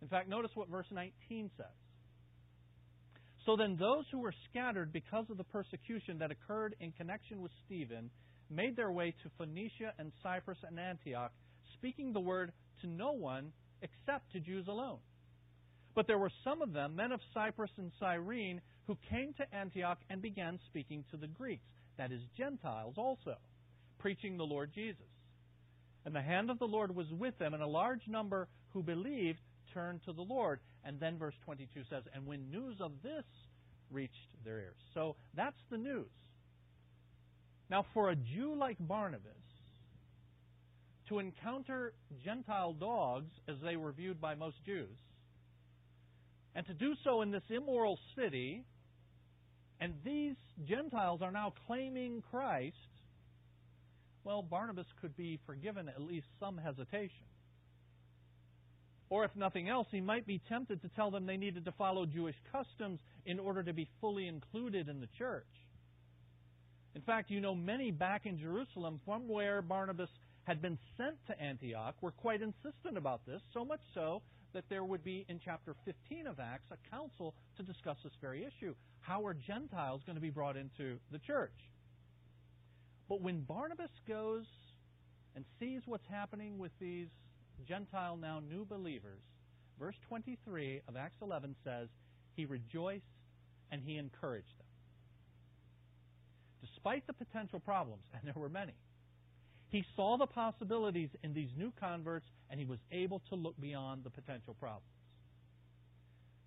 In 0.02 0.08
fact, 0.08 0.28
notice 0.30 0.52
what 0.54 0.70
verse 0.70 0.88
19 0.92 1.50
says. 1.58 1.66
So 3.46 3.58
then, 3.58 3.76
those 3.78 4.06
who 4.12 4.20
were 4.20 4.34
scattered 4.50 4.94
because 4.94 5.26
of 5.30 5.38
the 5.38 5.44
persecution 5.44 6.20
that 6.20 6.32
occurred 6.32 6.76
in 6.80 6.92
connection 6.94 7.42
with 7.42 7.52
Stephen 7.66 8.10
made 8.50 8.76
their 8.76 8.92
way 8.92 9.14
to 9.24 9.30
Phoenicia 9.38 9.94
and 10.00 10.12
Cyprus 10.22 10.58
and 10.68 10.80
Antioch, 10.80 11.32
speaking 11.74 12.14
the 12.14 12.20
word 12.20 12.54
to 12.82 12.88
no 12.88 13.12
one 13.12 13.52
except 13.82 14.32
to 14.32 14.40
Jews 14.40 14.68
alone. 14.68 15.00
But 15.96 16.08
there 16.08 16.18
were 16.18 16.32
some 16.44 16.62
of 16.62 16.74
them, 16.74 16.96
men 16.96 17.12
of 17.12 17.20
Cyprus 17.34 17.72
and 17.78 17.92
Cyrene, 18.00 18.62
who 18.88 18.98
came 19.10 19.34
to 19.36 19.56
Antioch 19.56 20.00
and 20.10 20.22
began 20.22 20.60
speaking 20.70 21.04
to 21.12 21.18
the 21.18 21.28
Greeks, 21.28 21.66
that 21.98 22.12
is, 22.12 22.22
Gentiles 22.38 22.96
also, 22.98 23.36
preaching 24.00 24.38
the 24.38 24.44
Lord 24.44 24.72
Jesus. 24.74 25.06
And 26.06 26.14
the 26.14 26.22
hand 26.22 26.50
of 26.50 26.60
the 26.60 26.68
Lord 26.68 26.96
was 26.96 27.08
with 27.12 27.38
them, 27.40 27.54
and 27.54 27.64
a 27.64 27.68
large 27.68 28.08
number 28.08 28.48
who 28.74 28.84
believed 28.84 29.40
turned 29.74 30.04
to 30.06 30.14
the 30.14 30.22
Lord. 30.22 30.60
And 30.84 31.00
then 31.00 31.18
verse 31.18 31.36
22 31.46 31.84
says, 31.90 32.04
And 32.14 32.26
when 32.26 32.52
news 32.52 32.78
of 32.82 32.92
this 33.02 33.24
reached 33.92 34.44
their 34.44 34.60
ears. 34.60 34.76
So 34.94 35.16
that's 35.36 35.60
the 35.70 35.78
news. 35.78 36.10
Now, 37.70 37.86
for 37.94 38.10
a 38.10 38.16
Jew 38.16 38.56
like 38.56 38.78
Barnabas, 38.80 39.32
to 41.10 41.20
encounter 41.20 41.94
Gentile 42.24 42.74
dogs 42.74 43.32
as 43.48 43.56
they 43.64 43.76
were 43.76 43.92
viewed 43.92 44.20
by 44.20 44.36
most 44.36 44.58
Jews, 44.66 44.98
and 46.56 46.66
to 46.68 46.74
do 46.74 46.94
so 47.04 47.22
in 47.22 47.32
this 47.32 47.44
immoral 47.50 47.98
city, 48.16 48.64
and 49.80 49.94
these 50.06 50.36
Gentiles 50.66 51.22
are 51.22 51.32
now 51.32 51.54
claiming 51.68 52.24
Christ, 52.30 52.76
well, 54.24 54.42
Barnabas 54.42 54.88
could 55.02 55.16
be 55.18 55.40
forgiven 55.46 55.90
at 55.90 56.02
least 56.02 56.28
some 56.40 56.58
hesitation. 56.58 57.26
Or 59.10 59.26
if 59.26 59.36
nothing 59.36 59.70
else, 59.70 59.88
he 59.92 60.02
might 60.02 60.26
be 60.26 60.42
tempted 60.50 60.82
to 60.82 60.90
tell 60.90 61.12
them 61.12 61.26
they 61.26 61.38
needed 61.38 61.66
to 61.66 61.72
follow 61.74 62.06
Jewish 62.06 62.36
customs 62.52 63.00
in 63.26 63.40
order 63.40 63.62
to 63.64 63.74
be 63.74 63.88
fully 64.02 64.28
included 64.28 64.90
in 64.90 65.00
the 65.02 65.10
church. 65.18 65.46
In 66.96 67.02
fact, 67.02 67.30
you 67.30 67.42
know, 67.42 67.56
many 67.56 67.92
back 67.92 68.26
in 68.26 68.40
Jerusalem 68.40 69.00
from 69.06 69.28
where 69.28 69.62
Barnabas 69.62 70.10
had 70.46 70.62
been 70.62 70.78
sent 70.98 71.16
to 71.28 71.40
Antioch 71.40 71.96
were 72.02 72.12
quite 72.12 72.42
insistent 72.42 72.98
about 72.98 73.26
this, 73.26 73.42
so 73.54 73.66
much 73.66 73.82
so 73.94 74.22
that 74.54 74.64
there 74.70 74.84
would 74.84 75.04
be 75.04 75.26
in 75.30 75.40
chapter 75.44 75.76
15 75.86 76.28
of 76.28 76.40
Acts 76.40 76.68
a 76.72 76.90
council 76.90 77.34
to 77.58 77.64
discuss 77.64 77.98
this 78.04 78.14
very 78.22 78.46
issue. 78.46 78.76
How 79.02 79.26
are 79.26 79.34
Gentiles 79.34 80.02
going 80.06 80.16
to 80.16 80.22
be 80.22 80.30
brought 80.30 80.56
into 80.58 80.98
the 81.12 81.20
church? 81.20 81.54
But 83.14 83.22
when 83.22 83.42
Barnabas 83.42 83.92
goes 84.08 84.46
and 85.36 85.46
sees 85.60 85.84
what's 85.86 86.08
happening 86.10 86.58
with 86.58 86.72
these 86.82 87.10
Gentile, 87.68 88.18
now 88.18 88.40
new 88.40 88.66
believers, 88.66 89.22
verse 89.80 89.94
23 90.08 90.82
of 90.88 90.96
Acts 90.96 91.18
11 91.22 91.56
says, 91.64 91.90
He 92.36 92.46
rejoiced 92.46 93.06
and 93.72 93.84
he 93.86 93.98
encouraged 93.98 94.58
them. 94.58 94.66
Despite 96.62 97.06
the 97.06 97.14
potential 97.14 97.60
problems, 97.60 98.02
and 98.16 98.24
there 98.24 98.42
were 98.42 98.50
many, 98.50 98.74
he 99.70 99.86
saw 99.96 100.18
the 100.18 100.26
possibilities 100.26 101.10
in 101.22 101.36
these 101.36 101.50
new 101.56 101.72
converts 101.80 102.26
and 102.50 102.60
he 102.60 102.66
was 102.66 102.80
able 102.92 103.22
to 103.30 103.36
look 103.36 103.62
beyond 103.62 104.06
the 104.06 104.10
potential 104.10 104.56
problems. 104.60 104.90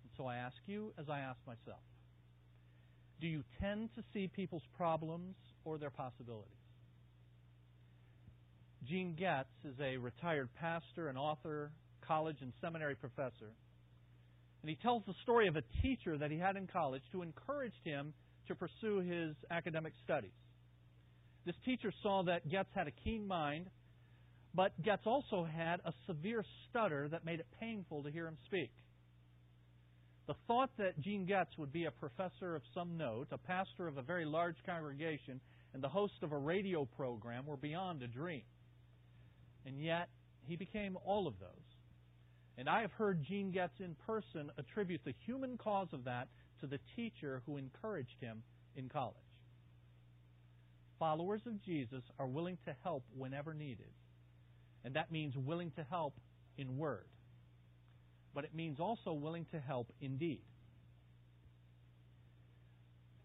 And 0.03 0.11
so 0.17 0.25
I 0.25 0.35
ask 0.35 0.57
you, 0.65 0.91
as 0.99 1.05
I 1.07 1.21
ask 1.21 1.39
myself, 1.47 1.79
do 3.21 3.27
you 3.27 3.45
tend 3.61 3.89
to 3.95 4.03
see 4.13 4.27
people's 4.27 4.67
problems 4.75 5.37
or 5.63 5.77
their 5.77 5.89
possibilities? 5.89 6.56
Gene 8.87 9.15
Getz 9.17 9.49
is 9.65 9.75
a 9.81 9.97
retired 9.97 10.49
pastor 10.59 11.09
and 11.09 11.17
author, 11.17 11.71
college 12.07 12.37
and 12.41 12.53
seminary 12.61 12.95
professor. 12.95 13.51
And 14.61 14.69
he 14.69 14.75
tells 14.75 15.03
the 15.05 15.13
story 15.23 15.47
of 15.47 15.55
a 15.57 15.63
teacher 15.81 16.17
that 16.17 16.31
he 16.31 16.37
had 16.37 16.55
in 16.55 16.67
college 16.67 17.01
who 17.11 17.21
encouraged 17.21 17.83
him 17.83 18.13
to 18.47 18.55
pursue 18.55 18.99
his 18.99 19.35
academic 19.51 19.93
studies. 20.05 20.31
This 21.45 21.55
teacher 21.65 21.91
saw 22.01 22.23
that 22.23 22.49
Getz 22.49 22.69
had 22.73 22.87
a 22.87 22.91
keen 23.03 23.27
mind, 23.27 23.67
but 24.53 24.71
Getz 24.81 25.03
also 25.05 25.43
had 25.45 25.81
a 25.85 25.93
severe 26.07 26.43
stutter 26.69 27.09
that 27.09 27.25
made 27.25 27.39
it 27.39 27.47
painful 27.59 28.03
to 28.03 28.11
hear 28.11 28.25
him 28.25 28.37
speak. 28.45 28.71
The 30.27 30.35
thought 30.47 30.71
that 30.77 30.99
Gene 30.99 31.25
Getz 31.25 31.57
would 31.57 31.71
be 31.71 31.85
a 31.85 31.91
professor 31.91 32.55
of 32.55 32.61
some 32.73 32.97
note, 32.97 33.27
a 33.31 33.37
pastor 33.37 33.87
of 33.87 33.97
a 33.97 34.01
very 34.01 34.25
large 34.25 34.57
congregation, 34.65 35.39
and 35.73 35.83
the 35.83 35.89
host 35.89 36.15
of 36.21 36.31
a 36.31 36.37
radio 36.37 36.85
program 36.85 37.45
were 37.45 37.57
beyond 37.57 38.01
a 38.01 38.07
dream. 38.07 38.43
And 39.67 39.79
yet, 39.79 40.09
he 40.47 40.55
became 40.55 40.97
all 41.05 41.27
of 41.27 41.35
those. 41.39 41.49
And 42.57 42.67
I 42.67 42.81
have 42.81 42.91
heard 42.93 43.23
Gene 43.23 43.51
Getz 43.51 43.79
in 43.79 43.95
person 44.07 44.49
attribute 44.57 45.01
the 45.05 45.13
human 45.25 45.57
cause 45.57 45.89
of 45.93 46.05
that 46.05 46.27
to 46.61 46.65
the 46.67 46.79
teacher 46.95 47.43
who 47.45 47.57
encouraged 47.57 48.19
him 48.19 48.41
in 48.75 48.89
college 48.89 49.15
followers 50.99 51.41
of 51.45 51.61
Jesus 51.63 52.03
are 52.19 52.27
willing 52.27 52.57
to 52.65 52.75
help 52.83 53.03
whenever 53.15 53.53
needed. 53.53 53.91
And 54.83 54.95
that 54.95 55.11
means 55.11 55.35
willing 55.35 55.71
to 55.71 55.85
help 55.89 56.15
in 56.57 56.77
word. 56.77 57.05
But 58.33 58.43
it 58.45 58.55
means 58.55 58.79
also 58.79 59.13
willing 59.13 59.45
to 59.51 59.59
help 59.59 59.91
in 60.01 60.17
deed. 60.17 60.41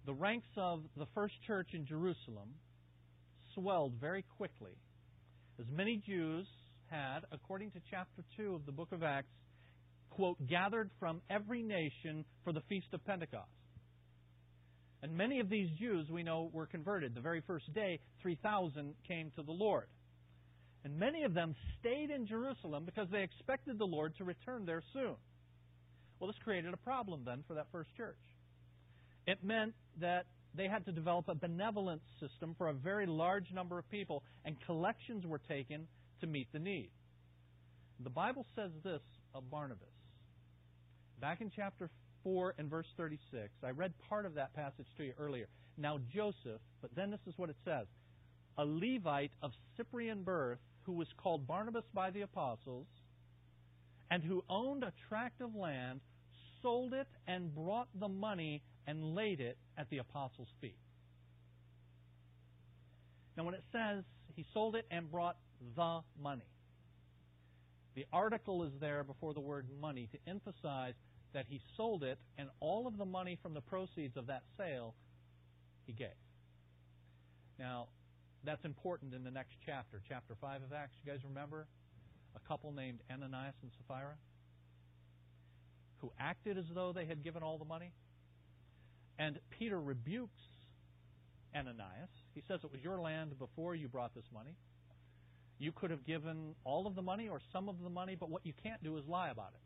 The 0.06 0.14
ranks 0.14 0.48
of 0.56 0.82
the 0.96 1.06
first 1.14 1.34
church 1.46 1.68
in 1.74 1.86
Jerusalem 1.86 2.48
swelled 3.54 3.94
very 4.00 4.24
quickly 4.36 4.72
as 5.62 5.68
many 5.76 6.02
Jews 6.04 6.46
had, 6.86 7.20
according 7.30 7.70
to 7.72 7.78
chapter 7.90 8.24
2 8.36 8.54
of 8.54 8.66
the 8.66 8.72
book 8.72 8.88
of 8.90 9.02
Acts, 9.02 9.30
quote, 10.10 10.36
gathered 10.48 10.90
from 10.98 11.20
every 11.30 11.62
nation 11.62 12.24
for 12.42 12.52
the 12.52 12.62
Feast 12.68 12.88
of 12.92 13.04
Pentecost. 13.04 13.48
And 15.02 15.16
many 15.16 15.40
of 15.40 15.48
these 15.48 15.68
Jews, 15.78 16.08
we 16.10 16.22
know, 16.22 16.50
were 16.52 16.66
converted. 16.66 17.14
The 17.14 17.20
very 17.20 17.42
first 17.46 17.72
day, 17.74 18.00
3,000 18.22 18.94
came 19.06 19.30
to 19.36 19.42
the 19.42 19.52
Lord. 19.52 19.86
And 20.84 20.98
many 20.98 21.22
of 21.22 21.32
them 21.32 21.54
stayed 21.78 22.10
in 22.10 22.26
Jerusalem 22.26 22.84
because 22.84 23.06
they 23.12 23.22
expected 23.22 23.78
the 23.78 23.84
Lord 23.84 24.16
to 24.18 24.24
return 24.24 24.66
there 24.66 24.82
soon. 24.92 25.14
Well, 26.18 26.28
this 26.28 26.36
created 26.42 26.74
a 26.74 26.78
problem 26.78 27.22
then 27.24 27.44
for 27.46 27.54
that 27.54 27.66
first 27.70 27.90
church. 27.96 28.16
It 29.26 29.44
meant 29.44 29.74
that 30.00 30.26
they 30.54 30.68
had 30.68 30.84
to 30.86 30.92
develop 30.92 31.28
a 31.28 31.34
benevolence 31.34 32.02
system 32.20 32.54
for 32.58 32.68
a 32.68 32.72
very 32.72 33.06
large 33.06 33.52
number 33.52 33.78
of 33.78 33.88
people, 33.90 34.22
and 34.44 34.56
collections 34.66 35.26
were 35.26 35.38
taken 35.38 35.86
to 36.20 36.26
meet 36.26 36.48
the 36.52 36.58
need. 36.58 36.90
The 38.00 38.10
Bible 38.10 38.46
says 38.54 38.70
this 38.82 39.00
of 39.34 39.50
Barnabas. 39.50 39.88
Back 41.20 41.40
in 41.40 41.50
chapter 41.54 41.88
4 42.24 42.54
and 42.58 42.68
verse 42.68 42.86
36, 42.96 43.50
I 43.64 43.70
read 43.70 43.92
part 44.08 44.26
of 44.26 44.34
that 44.34 44.54
passage 44.54 44.86
to 44.96 45.04
you 45.04 45.12
earlier. 45.18 45.46
Now, 45.78 45.98
Joseph, 46.12 46.60
but 46.80 46.94
then 46.94 47.10
this 47.10 47.20
is 47.26 47.34
what 47.36 47.50
it 47.50 47.56
says 47.64 47.86
a 48.58 48.64
Levite 48.64 49.32
of 49.40 49.52
Cyprian 49.76 50.22
birth, 50.22 50.58
who 50.82 50.92
was 50.92 51.08
called 51.16 51.46
Barnabas 51.46 51.84
by 51.94 52.10
the 52.10 52.20
apostles, 52.20 52.86
and 54.10 54.22
who 54.22 54.44
owned 54.50 54.82
a 54.82 54.92
tract 55.08 55.40
of 55.40 55.54
land, 55.54 56.00
sold 56.60 56.92
it 56.92 57.08
and 57.26 57.54
brought 57.54 57.88
the 57.98 58.08
money 58.08 58.62
and 58.86 59.14
laid 59.14 59.40
it 59.40 59.56
at 59.76 59.88
the 59.90 59.98
apostles' 59.98 60.48
feet. 60.60 60.76
Now, 63.36 63.44
when 63.44 63.54
it 63.54 63.64
says 63.72 64.04
he 64.34 64.44
sold 64.52 64.76
it 64.76 64.86
and 64.90 65.10
brought 65.10 65.36
the 65.76 66.00
money, 66.20 66.42
the 67.94 68.06
article 68.12 68.64
is 68.64 68.72
there 68.80 69.04
before 69.04 69.34
the 69.34 69.40
word 69.40 69.66
money 69.80 70.08
to 70.12 70.18
emphasize 70.30 70.94
that 71.32 71.46
he 71.48 71.60
sold 71.76 72.02
it 72.02 72.18
and 72.38 72.48
all 72.60 72.86
of 72.86 72.98
the 72.98 73.04
money 73.04 73.38
from 73.42 73.54
the 73.54 73.60
proceeds 73.60 74.16
of 74.16 74.26
that 74.26 74.42
sale 74.56 74.94
he 75.86 75.92
gave. 75.92 76.08
Now, 77.58 77.86
that's 78.44 78.64
important 78.64 79.14
in 79.14 79.24
the 79.24 79.30
next 79.30 79.54
chapter, 79.64 80.02
chapter 80.08 80.34
5 80.40 80.62
of 80.62 80.72
Acts. 80.72 80.96
You 81.04 81.12
guys 81.12 81.20
remember? 81.24 81.66
A 82.34 82.48
couple 82.48 82.72
named 82.72 82.98
Ananias 83.10 83.54
and 83.62 83.70
Sapphira 83.76 84.14
who 86.02 86.12
acted 86.18 86.58
as 86.58 86.64
though 86.74 86.92
they 86.92 87.06
had 87.06 87.22
given 87.22 87.42
all 87.42 87.56
the 87.56 87.64
money. 87.64 87.92
And 89.18 89.38
Peter 89.50 89.80
rebukes 89.80 90.40
Ananias. 91.54 92.10
He 92.34 92.42
says, 92.48 92.60
It 92.64 92.72
was 92.72 92.80
your 92.82 93.00
land 93.00 93.38
before 93.38 93.74
you 93.74 93.88
brought 93.88 94.14
this 94.14 94.24
money. 94.32 94.56
You 95.58 95.72
could 95.72 95.90
have 95.90 96.04
given 96.04 96.54
all 96.64 96.86
of 96.86 96.94
the 96.94 97.02
money 97.02 97.28
or 97.28 97.40
some 97.52 97.68
of 97.68 97.76
the 97.82 97.90
money, 97.90 98.16
but 98.18 98.30
what 98.30 98.44
you 98.44 98.52
can't 98.62 98.82
do 98.82 98.96
is 98.96 99.04
lie 99.06 99.30
about 99.30 99.50
it. 99.54 99.60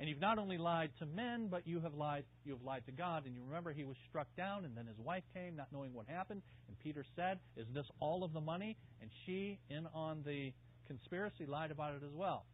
And 0.00 0.08
you've 0.08 0.20
not 0.20 0.38
only 0.38 0.58
lied 0.58 0.90
to 0.98 1.06
men, 1.06 1.46
but 1.48 1.68
you 1.68 1.80
have 1.80 1.94
lied 1.94 2.24
you 2.44 2.52
have 2.54 2.62
lied 2.62 2.84
to 2.86 2.92
God. 2.92 3.26
And 3.26 3.34
you 3.36 3.42
remember 3.46 3.72
he 3.72 3.84
was 3.84 3.96
struck 4.08 4.26
down 4.36 4.64
and 4.64 4.76
then 4.76 4.86
his 4.86 4.98
wife 4.98 5.22
came, 5.32 5.54
not 5.54 5.68
knowing 5.72 5.92
what 5.92 6.06
happened, 6.08 6.42
and 6.68 6.78
Peter 6.80 7.04
said, 7.14 7.38
Is 7.56 7.66
this 7.72 7.86
all 8.00 8.24
of 8.24 8.32
the 8.32 8.40
money? 8.40 8.76
And 9.00 9.10
she, 9.24 9.58
in 9.70 9.86
on 9.94 10.22
the 10.26 10.52
conspiracy, 10.86 11.46
lied 11.46 11.70
about 11.70 11.94
it 11.94 12.02
as 12.04 12.12
well. 12.12 12.44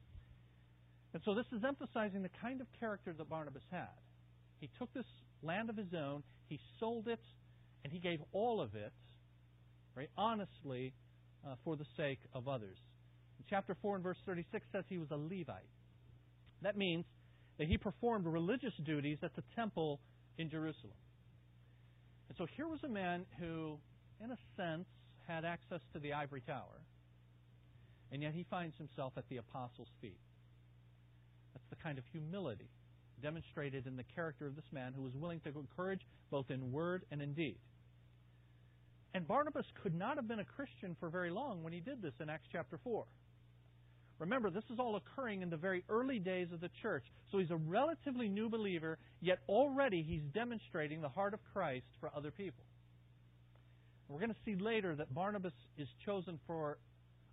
And 1.14 1.22
so 1.24 1.34
this 1.34 1.46
is 1.52 1.64
emphasizing 1.64 2.22
the 2.22 2.30
kind 2.40 2.60
of 2.60 2.66
character 2.78 3.12
that 3.16 3.28
Barnabas 3.28 3.62
had. 3.70 3.88
He 4.60 4.68
took 4.78 4.92
this 4.92 5.06
land 5.42 5.70
of 5.70 5.76
his 5.76 5.94
own, 5.94 6.22
he 6.48 6.58
sold 6.78 7.08
it, 7.08 7.20
and 7.84 7.92
he 7.92 7.98
gave 7.98 8.20
all 8.32 8.60
of 8.60 8.74
it, 8.74 8.92
very 9.94 10.08
honestly, 10.16 10.92
uh, 11.46 11.54
for 11.64 11.76
the 11.76 11.86
sake 11.96 12.20
of 12.34 12.48
others. 12.48 12.76
Chapter 13.48 13.76
4 13.82 13.96
and 13.96 14.04
verse 14.04 14.18
36 14.26 14.64
says 14.70 14.84
he 14.88 14.98
was 14.98 15.10
a 15.10 15.16
Levite. 15.16 15.66
That 16.62 16.76
means 16.76 17.04
that 17.58 17.66
he 17.66 17.78
performed 17.78 18.26
religious 18.26 18.74
duties 18.84 19.18
at 19.22 19.34
the 19.34 19.42
temple 19.56 20.00
in 20.38 20.48
Jerusalem. 20.50 20.94
And 22.28 22.38
so 22.38 22.46
here 22.56 22.68
was 22.68 22.78
a 22.84 22.88
man 22.88 23.26
who, 23.40 23.78
in 24.22 24.30
a 24.30 24.38
sense, 24.56 24.86
had 25.26 25.44
access 25.44 25.80
to 25.92 25.98
the 25.98 26.12
ivory 26.12 26.42
tower, 26.46 26.80
and 28.12 28.22
yet 28.22 28.34
he 28.34 28.46
finds 28.48 28.76
himself 28.76 29.14
at 29.16 29.28
the 29.28 29.38
apostles' 29.38 29.88
feet. 30.00 30.20
That's 31.52 31.66
the 31.70 31.76
kind 31.82 31.98
of 31.98 32.04
humility 32.12 32.68
demonstrated 33.22 33.86
in 33.86 33.96
the 33.96 34.04
character 34.14 34.46
of 34.46 34.56
this 34.56 34.64
man 34.72 34.92
who 34.94 35.02
was 35.02 35.14
willing 35.14 35.40
to 35.40 35.48
encourage 35.48 36.02
both 36.30 36.50
in 36.50 36.72
word 36.72 37.04
and 37.10 37.20
in 37.22 37.34
deed. 37.34 37.56
And 39.14 39.26
Barnabas 39.26 39.66
could 39.82 39.94
not 39.94 40.16
have 40.16 40.28
been 40.28 40.38
a 40.40 40.44
Christian 40.44 40.96
for 41.00 41.08
very 41.08 41.30
long 41.30 41.62
when 41.62 41.72
he 41.72 41.80
did 41.80 42.00
this 42.00 42.14
in 42.20 42.30
Acts 42.30 42.46
chapter 42.52 42.78
4. 42.82 43.04
Remember, 44.20 44.50
this 44.50 44.64
is 44.70 44.78
all 44.78 44.96
occurring 44.96 45.40
in 45.42 45.50
the 45.50 45.56
very 45.56 45.82
early 45.88 46.18
days 46.18 46.48
of 46.52 46.60
the 46.60 46.70
church. 46.82 47.04
So 47.32 47.38
he's 47.38 47.50
a 47.50 47.56
relatively 47.56 48.28
new 48.28 48.50
believer, 48.50 48.98
yet 49.20 49.38
already 49.48 50.02
he's 50.02 50.22
demonstrating 50.34 51.00
the 51.00 51.08
heart 51.08 51.32
of 51.32 51.40
Christ 51.54 51.86
for 52.00 52.10
other 52.14 52.30
people. 52.30 52.64
We're 54.08 54.18
going 54.18 54.30
to 54.30 54.36
see 54.44 54.56
later 54.56 54.94
that 54.96 55.14
Barnabas 55.14 55.54
is 55.78 55.88
chosen 56.04 56.38
for 56.46 56.78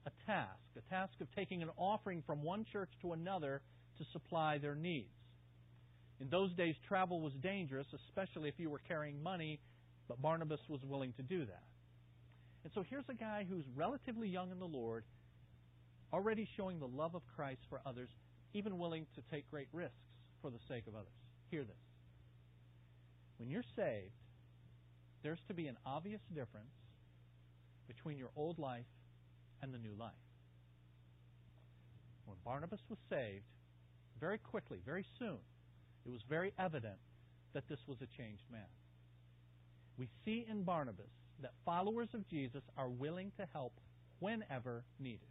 a 0.06 0.12
task, 0.26 0.62
a 0.78 0.90
task 0.90 1.14
of 1.20 1.28
taking 1.36 1.62
an 1.62 1.70
offering 1.76 2.24
from 2.26 2.42
one 2.42 2.66
church 2.72 2.90
to 3.02 3.14
another 3.14 3.62
to 3.98 4.06
supply 4.14 4.58
their 4.58 4.76
needs. 4.76 5.17
In 6.20 6.30
those 6.30 6.52
days, 6.54 6.76
travel 6.88 7.22
was 7.22 7.34
dangerous, 7.34 7.88
especially 8.08 8.50
if 8.50 8.56
you 8.58 8.70
were 8.70 8.82
carrying 8.88 9.22
money, 9.22 9.60
but 10.08 10.22
Barnabas 10.22 10.60
was 10.68 10.82
willing 10.84 11.14
to 11.14 11.24
do 11.24 11.46
that. 11.46 11.64
And 12.64 12.74
so 12.74 12.84
here's 12.90 13.08
a 13.10 13.14
guy 13.14 13.46
who's 13.48 13.66
relatively 13.76 14.28
young 14.28 14.52
in 14.52 14.60
the 14.60 14.66
Lord 14.66 15.04
already 16.12 16.48
showing 16.58 16.80
the 16.80 16.88
love 16.88 17.16
of 17.16 17.22
Christ 17.36 17.62
for 17.70 17.82
others, 17.86 18.10
even 18.54 18.78
willing 18.78 19.06
to 19.16 19.22
take 19.32 19.50
great 19.52 19.68
risks 19.74 19.96
for 20.42 20.50
the 20.50 20.60
sake 20.68 20.88
of 20.88 20.96
others. 20.96 21.14
Hear 21.52 21.64
this. 21.64 21.76
When 23.38 23.50
you're 23.50 23.64
saved, 23.76 24.14
there's 25.24 25.40
to 25.48 25.54
be 25.54 25.68
an 25.68 25.78
obvious 25.86 26.22
difference 26.34 26.74
between 27.88 28.18
your 28.18 28.30
old 28.36 28.58
life 28.58 28.86
and 29.62 29.74
the 29.74 29.78
new 29.78 29.94
life. 29.98 30.12
When 32.26 32.38
Barnabas 32.44 32.80
was 32.90 33.00
saved, 33.10 33.46
very 34.20 34.38
quickly, 34.38 34.80
very 34.86 35.06
soon, 35.20 35.38
it 36.08 36.12
was 36.12 36.22
very 36.30 36.54
evident 36.58 36.96
that 37.54 37.68
this 37.68 37.80
was 37.86 37.98
a 38.02 38.18
changed 38.18 38.44
man. 38.52 38.62
We 39.98 40.08
see 40.24 40.46
in 40.50 40.64
Barnabas 40.64 41.12
that 41.42 41.52
followers 41.66 42.10
of 42.14 42.28
Jesus 42.30 42.64
are 42.78 42.90
willing 42.90 43.32
to 43.38 43.46
help 43.54 43.74
whenever 44.20 44.84
needed. 45.00 45.28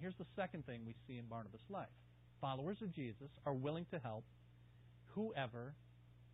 Here's 0.00 0.16
the 0.16 0.26
second 0.36 0.64
thing 0.64 0.80
we 0.86 0.94
see 1.06 1.18
in 1.18 1.26
Barnabas' 1.26 1.60
life 1.68 1.88
followers 2.40 2.78
of 2.82 2.92
Jesus 2.92 3.30
are 3.44 3.52
willing 3.52 3.84
to 3.90 3.98
help 3.98 4.24
whoever 5.14 5.74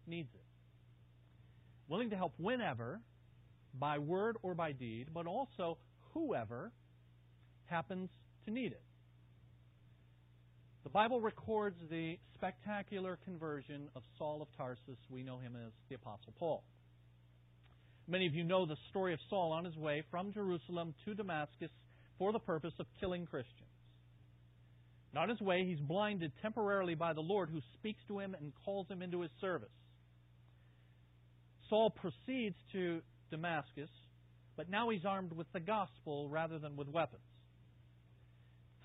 needs 0.07 0.29
it. 0.35 0.45
Willing 1.89 2.11
to 2.11 2.17
help 2.17 2.35
whenever, 2.37 3.01
by 3.79 3.99
word 3.99 4.37
or 4.43 4.55
by 4.55 4.73
deed, 4.73 5.09
but 5.13 5.27
also 5.27 5.79
whoever 6.13 6.71
happens 7.67 8.11
to 8.45 8.51
need 8.51 8.73
it. 8.73 8.83
The 10.85 10.91
Bible 10.91 11.19
records 11.21 11.77
the 11.91 12.19
spectacular 12.35 13.19
conversion 13.25 13.89
of 13.97 14.03
Saul 14.19 14.43
of 14.43 14.49
Tarsus. 14.57 14.99
We 15.09 15.23
know 15.23 15.39
him 15.39 15.57
as 15.57 15.73
the 15.89 15.95
Apostle 15.95 16.35
Paul. 16.39 16.63
Many 18.07 18.27
of 18.27 18.35
you 18.35 18.45
know 18.45 18.67
the 18.67 18.77
story 18.91 19.15
of 19.15 19.19
Saul 19.31 19.53
on 19.53 19.65
his 19.65 19.77
way 19.79 20.05
from 20.11 20.35
Jerusalem 20.35 20.95
to 21.07 21.15
Damascus 21.15 21.71
for 22.19 22.33
the 22.33 22.39
purpose 22.39 22.75
of 22.79 22.87
killing 23.01 23.25
Christians. 23.25 23.71
Not 25.15 25.31
his 25.31 25.41
way, 25.41 25.65
he's 25.65 25.81
blinded 25.81 26.33
temporarily 26.43 26.95
by 26.95 27.15
the 27.15 27.23
Lord 27.23 27.49
who 27.49 27.61
speaks 27.79 28.03
to 28.09 28.19
him 28.19 28.37
and 28.39 28.53
calls 28.65 28.87
him 28.89 29.01
into 29.01 29.23
his 29.23 29.31
service. 29.41 29.69
Saul 31.71 31.89
proceeds 31.89 32.57
to 32.73 33.01
Damascus, 33.31 33.89
but 34.55 34.69
now 34.69 34.91
he's 34.91 35.07
armed 35.07 35.33
with 35.33 35.51
the 35.55 35.61
gospel 35.61 36.29
rather 36.29 36.59
than 36.59 36.77
with 36.77 36.89
weapons. 36.89 37.23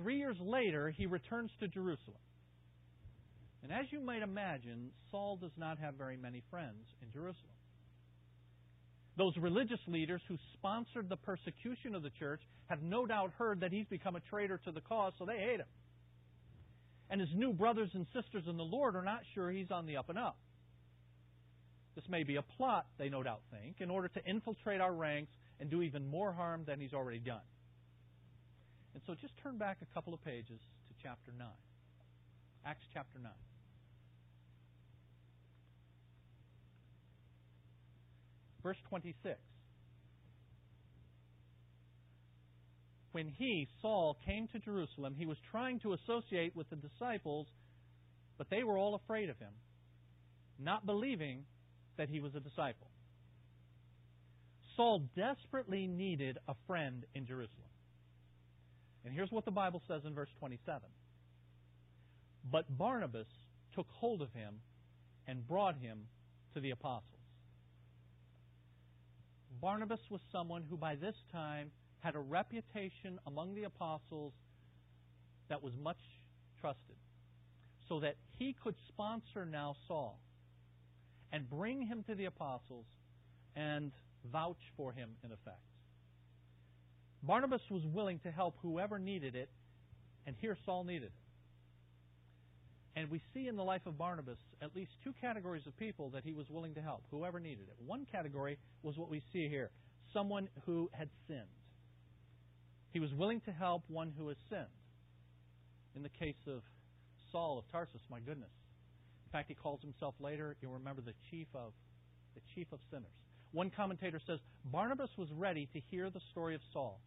Three 0.01 0.17
years 0.17 0.37
later, 0.39 0.89
he 0.89 1.05
returns 1.05 1.51
to 1.59 1.67
Jerusalem. 1.67 2.17
And 3.63 3.71
as 3.73 3.85
you 3.91 3.99
might 3.99 4.21
imagine, 4.21 4.91
Saul 5.11 5.35
does 5.35 5.51
not 5.57 5.77
have 5.79 5.95
very 5.95 6.15
many 6.15 6.41
friends 6.49 6.85
in 7.01 7.11
Jerusalem. 7.11 7.51
Those 9.17 9.35
religious 9.35 9.81
leaders 9.87 10.21
who 10.29 10.37
sponsored 10.53 11.09
the 11.09 11.17
persecution 11.17 11.93
of 11.93 12.03
the 12.03 12.11
church 12.11 12.39
have 12.67 12.81
no 12.81 13.05
doubt 13.05 13.31
heard 13.37 13.59
that 13.59 13.73
he's 13.73 13.87
become 13.87 14.15
a 14.15 14.21
traitor 14.21 14.57
to 14.63 14.71
the 14.71 14.79
cause, 14.79 15.11
so 15.19 15.25
they 15.25 15.37
hate 15.37 15.59
him. 15.59 15.67
And 17.09 17.19
his 17.19 17.29
new 17.35 17.51
brothers 17.51 17.89
and 17.93 18.05
sisters 18.13 18.43
in 18.47 18.55
the 18.55 18.63
Lord 18.63 18.95
are 18.95 19.03
not 19.03 19.21
sure 19.35 19.51
he's 19.51 19.71
on 19.71 19.85
the 19.85 19.97
up 19.97 20.07
and 20.07 20.17
up. 20.17 20.37
This 21.95 22.05
may 22.07 22.23
be 22.23 22.37
a 22.37 22.41
plot, 22.41 22.85
they 22.97 23.09
no 23.09 23.23
doubt 23.23 23.41
think, 23.51 23.81
in 23.81 23.89
order 23.89 24.07
to 24.07 24.25
infiltrate 24.25 24.79
our 24.79 24.93
ranks 24.93 25.33
and 25.59 25.69
do 25.69 25.81
even 25.81 26.09
more 26.09 26.31
harm 26.31 26.63
than 26.65 26.79
he's 26.79 26.93
already 26.93 27.19
done. 27.19 27.41
And 28.93 29.03
so 29.05 29.15
just 29.19 29.33
turn 29.41 29.57
back 29.57 29.77
a 29.81 29.93
couple 29.93 30.13
of 30.13 30.23
pages 30.23 30.59
to 30.87 30.93
chapter 31.01 31.31
9. 31.37 31.47
Acts 32.65 32.85
chapter 32.93 33.19
9. 33.19 33.31
Verse 38.63 38.77
26. 38.89 39.39
when 43.11 43.27
he, 43.37 43.67
Saul, 43.81 44.17
came 44.25 44.47
to 44.49 44.59
Jerusalem, 44.59 45.15
he 45.17 45.25
was 45.25 45.37
trying 45.51 45.79
to 45.81 45.93
associate 45.93 46.55
with 46.55 46.69
the 46.69 46.75
disciples, 46.75 47.47
but 48.37 48.47
they 48.49 48.63
were 48.63 48.77
all 48.77 48.95
afraid 48.95 49.29
of 49.29 49.37
him, 49.39 49.53
not 50.59 50.85
believing 50.85 51.43
that 51.97 52.09
he 52.09 52.19
was 52.19 52.35
a 52.35 52.39
disciple. 52.39 52.87
Saul 54.75 55.03
desperately 55.15 55.87
needed 55.87 56.37
a 56.47 56.53
friend 56.67 57.03
in 57.15 57.25
Jerusalem. 57.25 57.68
And 59.05 59.13
here's 59.13 59.31
what 59.31 59.45
the 59.45 59.51
Bible 59.51 59.81
says 59.87 60.01
in 60.05 60.13
verse 60.13 60.29
27 60.39 60.81
But 62.51 62.77
Barnabas 62.77 63.27
took 63.73 63.87
hold 63.89 64.21
of 64.21 64.31
him 64.33 64.55
and 65.27 65.47
brought 65.47 65.77
him 65.77 65.99
to 66.53 66.59
the 66.59 66.71
apostles. 66.71 67.05
Barnabas 69.61 69.99
was 70.09 70.21
someone 70.31 70.63
who 70.69 70.77
by 70.77 70.95
this 70.95 71.15
time 71.31 71.71
had 71.99 72.15
a 72.15 72.19
reputation 72.19 73.19
among 73.27 73.55
the 73.55 73.63
apostles 73.63 74.33
that 75.49 75.61
was 75.61 75.73
much 75.81 75.99
trusted, 76.61 76.95
so 77.87 77.99
that 77.99 78.15
he 78.37 78.55
could 78.63 78.75
sponsor 78.87 79.45
now 79.45 79.75
Saul 79.87 80.19
and 81.31 81.49
bring 81.49 81.85
him 81.85 82.03
to 82.07 82.15
the 82.15 82.25
apostles 82.25 82.85
and 83.55 83.91
vouch 84.31 84.61
for 84.77 84.93
him 84.93 85.09
in 85.23 85.31
effect. 85.31 85.68
Barnabas 87.23 87.61
was 87.69 87.83
willing 87.85 88.19
to 88.19 88.31
help 88.31 88.55
whoever 88.61 88.97
needed 88.97 89.35
it, 89.35 89.49
and 90.25 90.35
here 90.39 90.57
Saul 90.65 90.83
needed 90.83 91.03
it. 91.03 91.11
And 92.95 93.09
we 93.09 93.21
see 93.33 93.47
in 93.47 93.55
the 93.55 93.63
life 93.63 93.85
of 93.85 93.97
Barnabas 93.97 94.39
at 94.61 94.75
least 94.75 94.91
two 95.03 95.13
categories 95.21 95.65
of 95.67 95.77
people 95.77 96.09
that 96.09 96.23
he 96.23 96.33
was 96.33 96.49
willing 96.49 96.73
to 96.75 96.81
help, 96.81 97.03
whoever 97.11 97.39
needed 97.39 97.67
it. 97.67 97.75
One 97.85 98.05
category 98.11 98.57
was 98.83 98.97
what 98.97 99.09
we 99.09 99.21
see 99.31 99.47
here 99.47 99.69
someone 100.11 100.49
who 100.65 100.89
had 100.91 101.07
sinned. 101.27 101.41
He 102.91 102.99
was 102.99 103.13
willing 103.13 103.41
to 103.41 103.51
help 103.51 103.83
one 103.87 104.11
who 104.17 104.27
has 104.29 104.37
sinned. 104.49 104.65
In 105.95 106.01
the 106.01 106.09
case 106.09 106.47
of 106.47 106.61
Saul 107.31 107.59
of 107.59 107.71
Tarsus, 107.71 108.01
my 108.09 108.19
goodness. 108.19 108.49
In 109.27 109.31
fact, 109.31 109.49
he 109.49 109.53
calls 109.53 109.81
himself 109.81 110.15
later, 110.19 110.55
you'll 110.61 110.73
remember, 110.73 111.01
the 111.01 111.13
chief 111.29 111.47
of 111.53 111.73
the 112.33 112.41
chief 112.55 112.67
of 112.71 112.79
sinners. 112.89 113.05
One 113.51 113.71
commentator 113.75 114.21
says 114.25 114.39
Barnabas 114.65 115.09
was 115.17 115.29
ready 115.31 115.67
to 115.73 115.79
hear 115.89 116.09
the 116.09 116.21
story 116.31 116.55
of 116.55 116.61
Saul. 116.71 116.99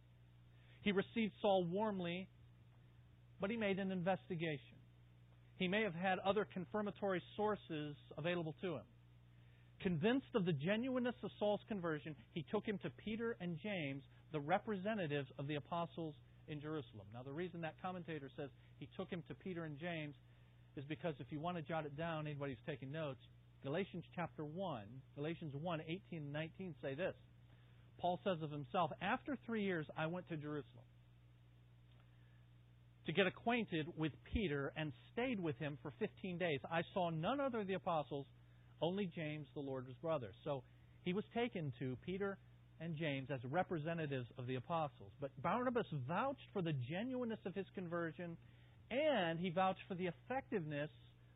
He 0.81 0.91
received 0.91 1.33
Saul 1.41 1.63
warmly, 1.63 2.27
but 3.39 3.49
he 3.49 3.57
made 3.57 3.79
an 3.79 3.91
investigation. 3.91 4.77
He 5.57 5.67
may 5.67 5.83
have 5.83 5.95
had 5.95 6.19
other 6.19 6.45
confirmatory 6.51 7.21
sources 7.37 7.95
available 8.17 8.55
to 8.61 8.75
him. 8.75 8.83
Convinced 9.79 10.27
of 10.35 10.45
the 10.45 10.53
genuineness 10.53 11.15
of 11.23 11.31
Saul's 11.39 11.61
conversion, 11.67 12.15
he 12.33 12.45
took 12.51 12.65
him 12.65 12.77
to 12.79 12.89
Peter 12.89 13.35
and 13.39 13.57
James, 13.61 14.03
the 14.31 14.39
representatives 14.39 15.29
of 15.37 15.47
the 15.47 15.55
apostles 15.55 16.15
in 16.47 16.59
Jerusalem. 16.59 17.05
Now, 17.13 17.23
the 17.23 17.31
reason 17.31 17.61
that 17.61 17.75
commentator 17.81 18.29
says 18.35 18.49
he 18.79 18.89
took 18.97 19.09
him 19.09 19.23
to 19.27 19.35
Peter 19.35 19.65
and 19.65 19.77
James 19.77 20.15
is 20.75 20.83
because 20.85 21.15
if 21.19 21.27
you 21.31 21.39
want 21.39 21.57
to 21.57 21.63
jot 21.63 21.85
it 21.85 21.95
down, 21.95 22.27
anybody 22.27 22.53
who's 22.53 22.65
taking 22.65 22.91
notes, 22.91 23.19
Galatians 23.63 24.03
chapter 24.15 24.43
1, 24.43 24.83
Galatians 25.15 25.53
1, 25.55 25.81
18 25.87 26.01
and 26.11 26.33
19 26.33 26.75
say 26.81 26.95
this. 26.95 27.15
Paul 27.97 28.19
says 28.23 28.41
of 28.41 28.51
himself, 28.51 28.91
After 29.01 29.37
three 29.45 29.63
years 29.63 29.87
I 29.97 30.07
went 30.07 30.27
to 30.29 30.35
Jerusalem 30.35 30.83
to 33.05 33.13
get 33.13 33.27
acquainted 33.27 33.87
with 33.97 34.11
Peter 34.33 34.73
and 34.75 34.91
stayed 35.13 35.39
with 35.39 35.57
him 35.59 35.77
for 35.81 35.93
15 35.99 36.37
days. 36.37 36.59
I 36.69 36.81
saw 36.93 37.09
none 37.09 37.39
other 37.39 37.61
of 37.61 37.67
the 37.67 37.73
apostles, 37.73 38.25
only 38.81 39.09
James, 39.15 39.47
the 39.53 39.61
Lord's 39.61 39.91
brother. 40.01 40.31
So 40.43 40.63
he 41.05 41.13
was 41.13 41.23
taken 41.33 41.71
to 41.79 41.97
Peter 42.05 42.37
and 42.81 42.95
James 42.97 43.29
as 43.31 43.39
representatives 43.49 44.27
of 44.37 44.47
the 44.47 44.55
apostles. 44.55 45.11
But 45.21 45.31
Barnabas 45.41 45.87
vouched 46.07 46.47
for 46.51 46.61
the 46.61 46.73
genuineness 46.73 47.39
of 47.45 47.55
his 47.55 47.65
conversion 47.75 48.35
and 48.91 49.39
he 49.39 49.49
vouched 49.49 49.81
for 49.87 49.95
the 49.95 50.07
effectiveness 50.07 50.89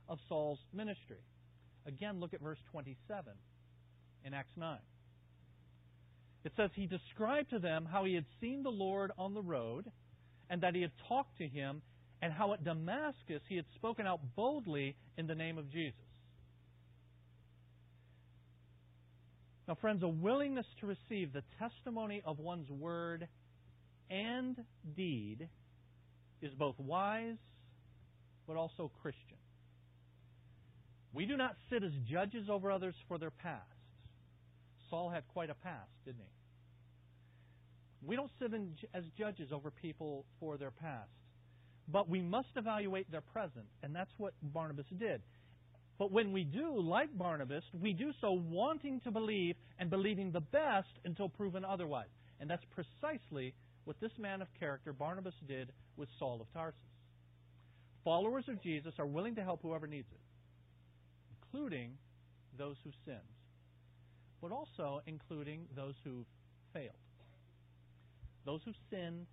of 0.10 0.20
Saul's 0.28 0.60
ministry. 0.74 1.20
Again, 1.88 2.20
look 2.20 2.34
at 2.34 2.42
verse 2.42 2.60
27 2.72 3.34
in 4.26 4.34
Acts 4.34 4.52
9. 4.58 4.78
It 6.44 6.52
says, 6.58 6.70
He 6.76 6.86
described 6.86 7.50
to 7.52 7.60
them 7.60 7.88
how 7.90 8.04
he 8.04 8.14
had 8.14 8.26
seen 8.42 8.64
the 8.64 8.70
Lord 8.70 9.12
on 9.18 9.34
the 9.34 9.42
road, 9.42 9.90
and 10.50 10.62
that 10.62 10.76
he 10.76 10.82
had 10.82 10.92
talked 11.08 11.38
to 11.38 11.48
him, 11.48 11.82
and 12.22 12.34
how 12.34 12.54
at 12.54 12.64
Damascus 12.64 13.42
he 13.48 13.56
had 13.56 13.66
spoken 13.76 14.06
out 14.06 14.20
boldly 14.36 14.96
in 15.18 15.28
the 15.28 15.36
name 15.36 15.58
of 15.58 15.72
Jesus. 15.72 15.94
Now, 19.68 19.76
friends, 19.76 20.04
a 20.04 20.08
willingness 20.08 20.66
to 20.80 20.88
receive 20.88 21.34
the 21.34 21.44
testimony 21.60 22.22
of 22.26 22.40
one's 22.40 22.70
word 22.70 23.28
and 24.10 24.56
deed 24.96 25.50
is 26.42 26.54
both 26.54 26.76
wise 26.80 27.36
but 28.48 28.56
also 28.56 28.90
Christian. 29.02 29.37
We 31.14 31.26
do 31.26 31.38
not 31.38 31.56
sit 31.70 31.84
as 31.84 31.92
judges 32.10 32.50
over 32.50 32.72
others 32.72 32.96
for 33.08 33.18
their 33.18 33.32
past. 33.32 33.66
Saul 34.90 35.10
had 35.10 35.28
quite 35.30 35.50
a 35.50 35.56
past, 35.56 35.90
didn't 36.06 36.22
he? 36.22 38.08
We 38.08 38.16
don't 38.16 38.32
sit 38.40 38.54
in, 38.54 38.74
as 38.94 39.04
judges 39.18 39.52
over 39.52 39.72
people 39.72 40.26
for 40.40 40.58
their 40.58 40.72
past. 40.72 41.10
But 41.88 42.10
we 42.10 42.22
must 42.22 42.50
evaluate 42.56 43.10
their 43.12 43.22
present, 43.22 43.66
and 43.82 43.96
that's 43.96 44.12
what 44.18 44.34
Barnabas 44.42 44.86
did. 44.98 45.22
But 45.98 46.12
when 46.12 46.32
we 46.32 46.44
do, 46.44 46.80
like 46.80 47.18
Barnabas, 47.18 47.64
we 47.74 47.94
do 47.94 48.12
so 48.22 48.32
wanting 48.32 49.00
to 49.02 49.12
believe 49.12 49.56
and 49.80 49.90
believing 49.90 50.32
the 50.32 50.42
best 50.42 50.90
until 51.06 51.30
proven 51.30 51.66
otherwise. 51.66 52.10
And 52.40 52.50
that's 52.50 52.64
precisely 52.76 53.56
what 53.86 54.00
this 54.00 54.12
man 54.20 54.42
of 54.42 54.48
character, 54.60 54.94
Barnabas, 54.94 55.34
did 55.48 55.72
with 55.96 56.10
Saul 56.20 56.40
of 56.42 56.54
Tarsus. 56.54 56.80
Followers 58.04 58.46
of 58.48 58.62
Jesus 58.62 58.94
are 59.00 59.08
willing 59.08 59.36
to 59.36 59.44
help 59.44 59.62
whoever 59.64 59.88
needs 59.88 60.08
it 60.12 60.20
including 61.52 61.92
those 62.58 62.76
who 62.84 62.92
sinned, 63.06 63.18
but 64.42 64.52
also 64.52 65.02
including 65.06 65.66
those 65.76 65.96
who 66.04 66.26
failed. 66.74 66.92
Those 68.46 68.62
who 68.66 68.74
sinned 68.90 69.28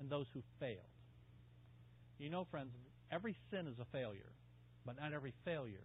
and 0.00 0.10
those 0.10 0.26
who 0.32 0.42
failed. 0.60 0.78
You 2.18 2.30
know, 2.30 2.46
friends, 2.50 2.70
every 3.10 3.36
sin 3.50 3.66
is 3.66 3.78
a 3.80 3.86
failure, 3.92 4.32
but 4.86 4.96
not 5.00 5.12
every 5.12 5.32
failure 5.44 5.84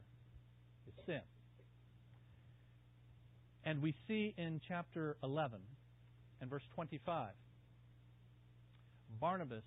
is 0.88 0.94
sin. 1.06 1.22
And 3.66 3.82
we 3.82 3.94
see 4.08 4.34
in 4.38 4.60
chapter 4.68 5.16
11 5.24 5.60
and 6.42 6.50
verse 6.50 6.64
25 6.76 7.30
Barnabas, 9.20 9.64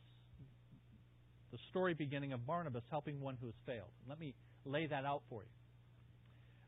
the 1.50 1.58
story 1.70 1.94
beginning 1.94 2.32
of 2.34 2.46
Barnabas 2.46 2.82
helping 2.90 3.20
one 3.20 3.38
who 3.40 3.46
has 3.46 3.54
failed. 3.64 3.88
Let 4.06 4.20
me 4.20 4.34
lay 4.66 4.86
that 4.86 5.04
out 5.06 5.22
for 5.30 5.42
you. 5.42 5.55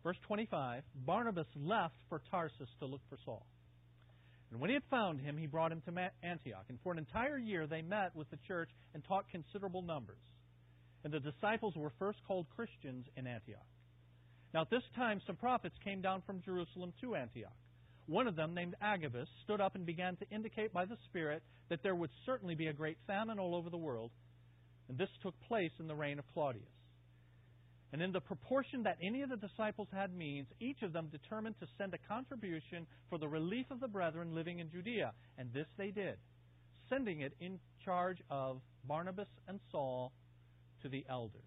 Verse 0.08 0.16
25 0.26 0.84
Barnabas 1.04 1.46
left 1.54 1.96
for 2.08 2.22
Tarsus 2.30 2.70
to 2.78 2.86
look 2.86 3.02
for 3.10 3.18
Saul. 3.26 3.44
And 4.50 4.58
when 4.58 4.70
he 4.70 4.74
had 4.74 4.82
found 4.88 5.20
him, 5.20 5.36
he 5.36 5.46
brought 5.46 5.70
him 5.70 5.82
to 5.82 6.10
Antioch. 6.22 6.64
And 6.70 6.78
for 6.82 6.92
an 6.92 6.98
entire 6.98 7.36
year 7.36 7.66
they 7.66 7.82
met 7.82 8.16
with 8.16 8.30
the 8.30 8.38
church 8.48 8.70
and 8.94 9.04
taught 9.04 9.28
considerable 9.30 9.82
numbers. 9.82 10.24
And 11.04 11.12
the 11.12 11.20
disciples 11.20 11.76
were 11.76 11.92
first 11.98 12.20
called 12.26 12.46
Christians 12.56 13.04
in 13.18 13.26
Antioch. 13.26 13.66
Now 14.54 14.62
at 14.62 14.70
this 14.70 14.82
time, 14.96 15.20
some 15.26 15.36
prophets 15.36 15.76
came 15.84 16.00
down 16.00 16.22
from 16.24 16.40
Jerusalem 16.40 16.94
to 17.02 17.14
Antioch. 17.14 17.52
One 18.06 18.26
of 18.26 18.34
them, 18.34 18.54
named 18.54 18.76
Agabus, 18.80 19.28
stood 19.44 19.60
up 19.60 19.74
and 19.74 19.84
began 19.84 20.16
to 20.16 20.30
indicate 20.30 20.72
by 20.72 20.86
the 20.86 20.96
Spirit 21.10 21.42
that 21.68 21.82
there 21.82 21.94
would 21.94 22.10
certainly 22.24 22.54
be 22.54 22.68
a 22.68 22.72
great 22.72 22.96
famine 23.06 23.38
all 23.38 23.54
over 23.54 23.68
the 23.68 23.76
world. 23.76 24.10
And 24.88 24.96
this 24.96 25.10
took 25.22 25.34
place 25.48 25.72
in 25.78 25.86
the 25.86 25.94
reign 25.94 26.18
of 26.18 26.24
Claudius. 26.32 26.77
And 27.92 28.02
in 28.02 28.12
the 28.12 28.20
proportion 28.20 28.82
that 28.82 28.98
any 29.02 29.22
of 29.22 29.30
the 29.30 29.36
disciples 29.36 29.88
had 29.92 30.14
means, 30.14 30.46
each 30.60 30.82
of 30.82 30.92
them 30.92 31.08
determined 31.10 31.58
to 31.60 31.66
send 31.78 31.94
a 31.94 31.98
contribution 31.98 32.86
for 33.08 33.18
the 33.18 33.28
relief 33.28 33.66
of 33.70 33.80
the 33.80 33.88
brethren 33.88 34.34
living 34.34 34.58
in 34.58 34.70
Judea. 34.70 35.12
And 35.38 35.52
this 35.54 35.66
they 35.78 35.90
did, 35.90 36.16
sending 36.90 37.20
it 37.20 37.32
in 37.40 37.58
charge 37.84 38.18
of 38.30 38.60
Barnabas 38.84 39.28
and 39.46 39.58
Saul 39.72 40.12
to 40.82 40.88
the 40.88 41.04
elders. 41.08 41.42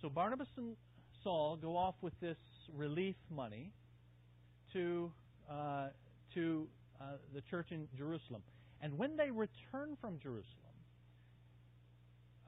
So 0.00 0.08
Barnabas 0.08 0.48
and 0.56 0.76
Saul 1.22 1.56
go 1.56 1.76
off 1.76 1.94
with 2.00 2.18
this 2.20 2.38
relief 2.74 3.16
money 3.30 3.70
to, 4.72 5.12
uh, 5.50 5.88
to 6.32 6.66
uh, 7.00 7.16
the 7.34 7.42
church 7.50 7.66
in 7.70 7.86
Jerusalem. 7.96 8.42
And 8.80 8.96
when 8.96 9.16
they 9.16 9.30
return 9.30 9.96
from 10.00 10.18
Jerusalem, 10.22 10.44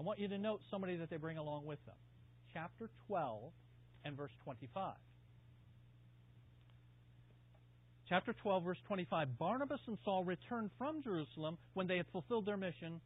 I 0.00 0.02
want 0.02 0.18
you 0.18 0.29
to 0.29 0.38
note 0.38 0.61
somebody 0.70 0.96
that 0.96 1.11
they 1.11 1.16
bring 1.16 1.38
along 1.38 1.66
with 1.66 1.85
them 1.87 1.94
chapter 2.56 2.88
12 3.06 3.52
and 4.06 4.16
verse 4.16 4.30
25. 4.44 4.94
Chapter 8.08 8.32
12, 8.32 8.64
verse 8.64 8.78
25 8.86 9.38
Barnabas 9.38 9.80
and 9.86 9.98
Saul 10.06 10.24
returned 10.24 10.70
from 10.78 11.02
Jerusalem 11.02 11.58
when 11.74 11.86
they 11.86 11.98
had 11.98 12.06
fulfilled 12.12 12.46
their 12.46 12.56
mission, 12.56 13.00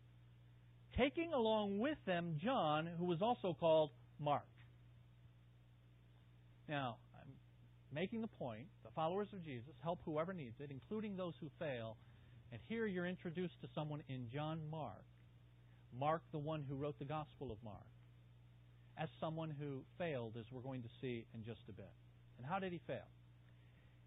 taking 0.96 1.32
along 1.32 1.80
with 1.80 1.98
them 2.06 2.36
John, 2.40 2.88
who 2.96 3.06
was 3.06 3.22
also 3.22 3.56
called 3.58 3.90
Mark. 4.20 4.44
Now, 6.68 6.98
I'm 7.20 7.32
making 7.92 8.20
the 8.20 8.28
point 8.28 8.66
the 8.84 8.90
followers 8.94 9.28
of 9.32 9.44
Jesus 9.44 9.74
help 9.82 9.98
whoever 10.04 10.32
needs 10.32 10.60
it, 10.60 10.70
including 10.70 11.16
those 11.16 11.34
who 11.40 11.50
fail, 11.58 11.96
And 12.52 12.60
here 12.68 12.86
you're 12.86 13.06
introduced 13.06 13.60
to 13.62 13.68
someone 13.74 14.04
in 14.08 14.28
John 14.32 14.60
Mark, 14.70 15.02
Mark, 15.98 16.22
the 16.30 16.38
one 16.38 16.64
who 16.68 16.76
wrote 16.76 17.00
the 17.00 17.04
Gospel 17.04 17.50
of 17.50 17.58
Mark, 17.64 17.86
as 19.00 19.08
someone 19.18 19.52
who 19.58 19.82
failed, 19.98 20.34
as 20.38 20.44
we're 20.52 20.60
going 20.60 20.82
to 20.82 20.88
see 21.00 21.24
in 21.34 21.42
just 21.44 21.60
a 21.68 21.72
bit. 21.72 21.90
And 22.38 22.46
how 22.46 22.58
did 22.58 22.72
he 22.72 22.80
fail? 22.86 23.08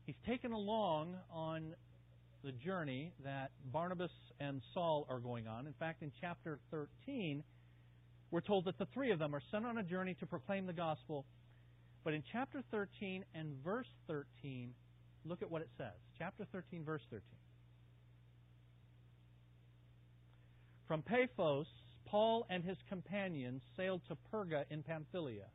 He's 0.05 0.15
taken 0.25 0.51
along 0.51 1.15
on 1.31 1.73
the 2.43 2.51
journey 2.51 3.11
that 3.23 3.51
Barnabas 3.71 4.11
and 4.39 4.61
Saul 4.73 5.07
are 5.09 5.19
going 5.19 5.47
on. 5.47 5.65
In 5.65 5.73
fact, 5.73 6.03
in 6.03 6.11
chapter 6.21 6.59
13, 6.71 7.43
we're 8.31 8.41
told 8.41 8.65
that 8.65 8.77
the 8.77 8.87
three 8.93 9.11
of 9.11 9.19
them 9.19 9.33
are 9.33 9.41
sent 9.49 9.65
on 9.65 9.77
a 9.77 9.83
journey 9.83 10.15
to 10.19 10.25
proclaim 10.25 10.67
the 10.67 10.73
gospel. 10.73 11.25
But 12.03 12.13
in 12.13 12.23
chapter 12.31 12.61
13 12.69 13.23
and 13.33 13.53
verse 13.63 13.87
13, 14.07 14.73
look 15.25 15.41
at 15.41 15.49
what 15.49 15.61
it 15.61 15.69
says. 15.77 15.93
Chapter 16.17 16.45
13, 16.51 16.83
verse 16.83 17.01
13. 17.09 17.21
From 20.87 21.01
Paphos, 21.01 21.65
Paul 22.13 22.45
and 22.47 22.63
his 22.63 22.77
companions 22.89 23.63
sailed 23.75 24.01
to 24.07 24.15
Perga 24.31 24.65
in 24.69 24.83
Pamphylia, 24.83 25.47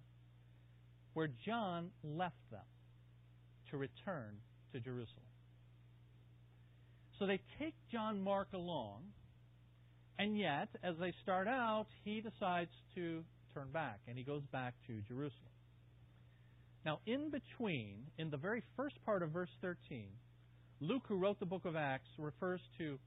where 1.15 1.29
John 1.47 1.91
left 2.03 2.51
them 2.51 2.67
to 3.71 3.77
return 3.77 4.35
to 4.73 4.81
Jerusalem. 4.81 5.29
So 7.17 7.27
they 7.27 7.39
take 7.61 7.75
John 7.93 8.21
Mark 8.21 8.49
along, 8.55 9.03
and 10.19 10.37
yet, 10.37 10.67
as 10.83 10.97
they 10.99 11.13
start 11.23 11.47
out, 11.47 11.87
he 12.05 12.21
decides 12.21 12.73
to 12.97 13.23
turn 13.55 13.69
back, 13.73 14.01
and 14.09 14.19
he 14.19 14.25
goes 14.25 14.43
back 14.51 14.75
to 14.89 15.01
Jerusalem. 15.07 15.53
Now, 16.85 16.99
in 17.07 17.31
between, 17.31 17.99
in 18.19 18.31
the 18.31 18.37
very 18.37 18.65
first 18.77 18.97
part 19.07 19.23
of 19.23 19.31
verse 19.31 19.55
13, 19.63 20.09
Luke, 20.81 21.05
who 21.07 21.19
wrote 21.19 21.39
the 21.39 21.47
book 21.47 21.67
of 21.67 21.77
Acts, 21.77 22.09
refers 22.19 22.61
to, 22.79 22.99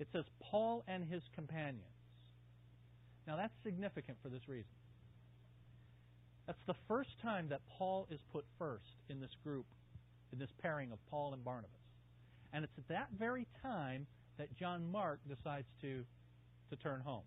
it 0.00 0.08
says, 0.12 0.24
Paul 0.50 0.82
and 0.88 1.04
his 1.04 1.22
companions. 1.36 1.84
Now, 3.30 3.36
that's 3.36 3.54
significant 3.62 4.18
for 4.24 4.28
this 4.28 4.48
reason. 4.48 4.72
That's 6.48 6.58
the 6.66 6.74
first 6.88 7.10
time 7.22 7.46
that 7.50 7.60
Paul 7.78 8.08
is 8.10 8.18
put 8.32 8.44
first 8.58 8.96
in 9.08 9.20
this 9.20 9.30
group, 9.44 9.66
in 10.32 10.40
this 10.40 10.48
pairing 10.60 10.90
of 10.90 10.98
Paul 11.12 11.32
and 11.32 11.44
Barnabas. 11.44 11.70
And 12.52 12.64
it's 12.64 12.72
at 12.76 12.88
that 12.88 13.06
very 13.16 13.46
time 13.62 14.08
that 14.36 14.48
John 14.58 14.90
Mark 14.90 15.20
decides 15.28 15.68
to, 15.80 16.02
to 16.70 16.76
turn 16.82 17.02
home. 17.02 17.22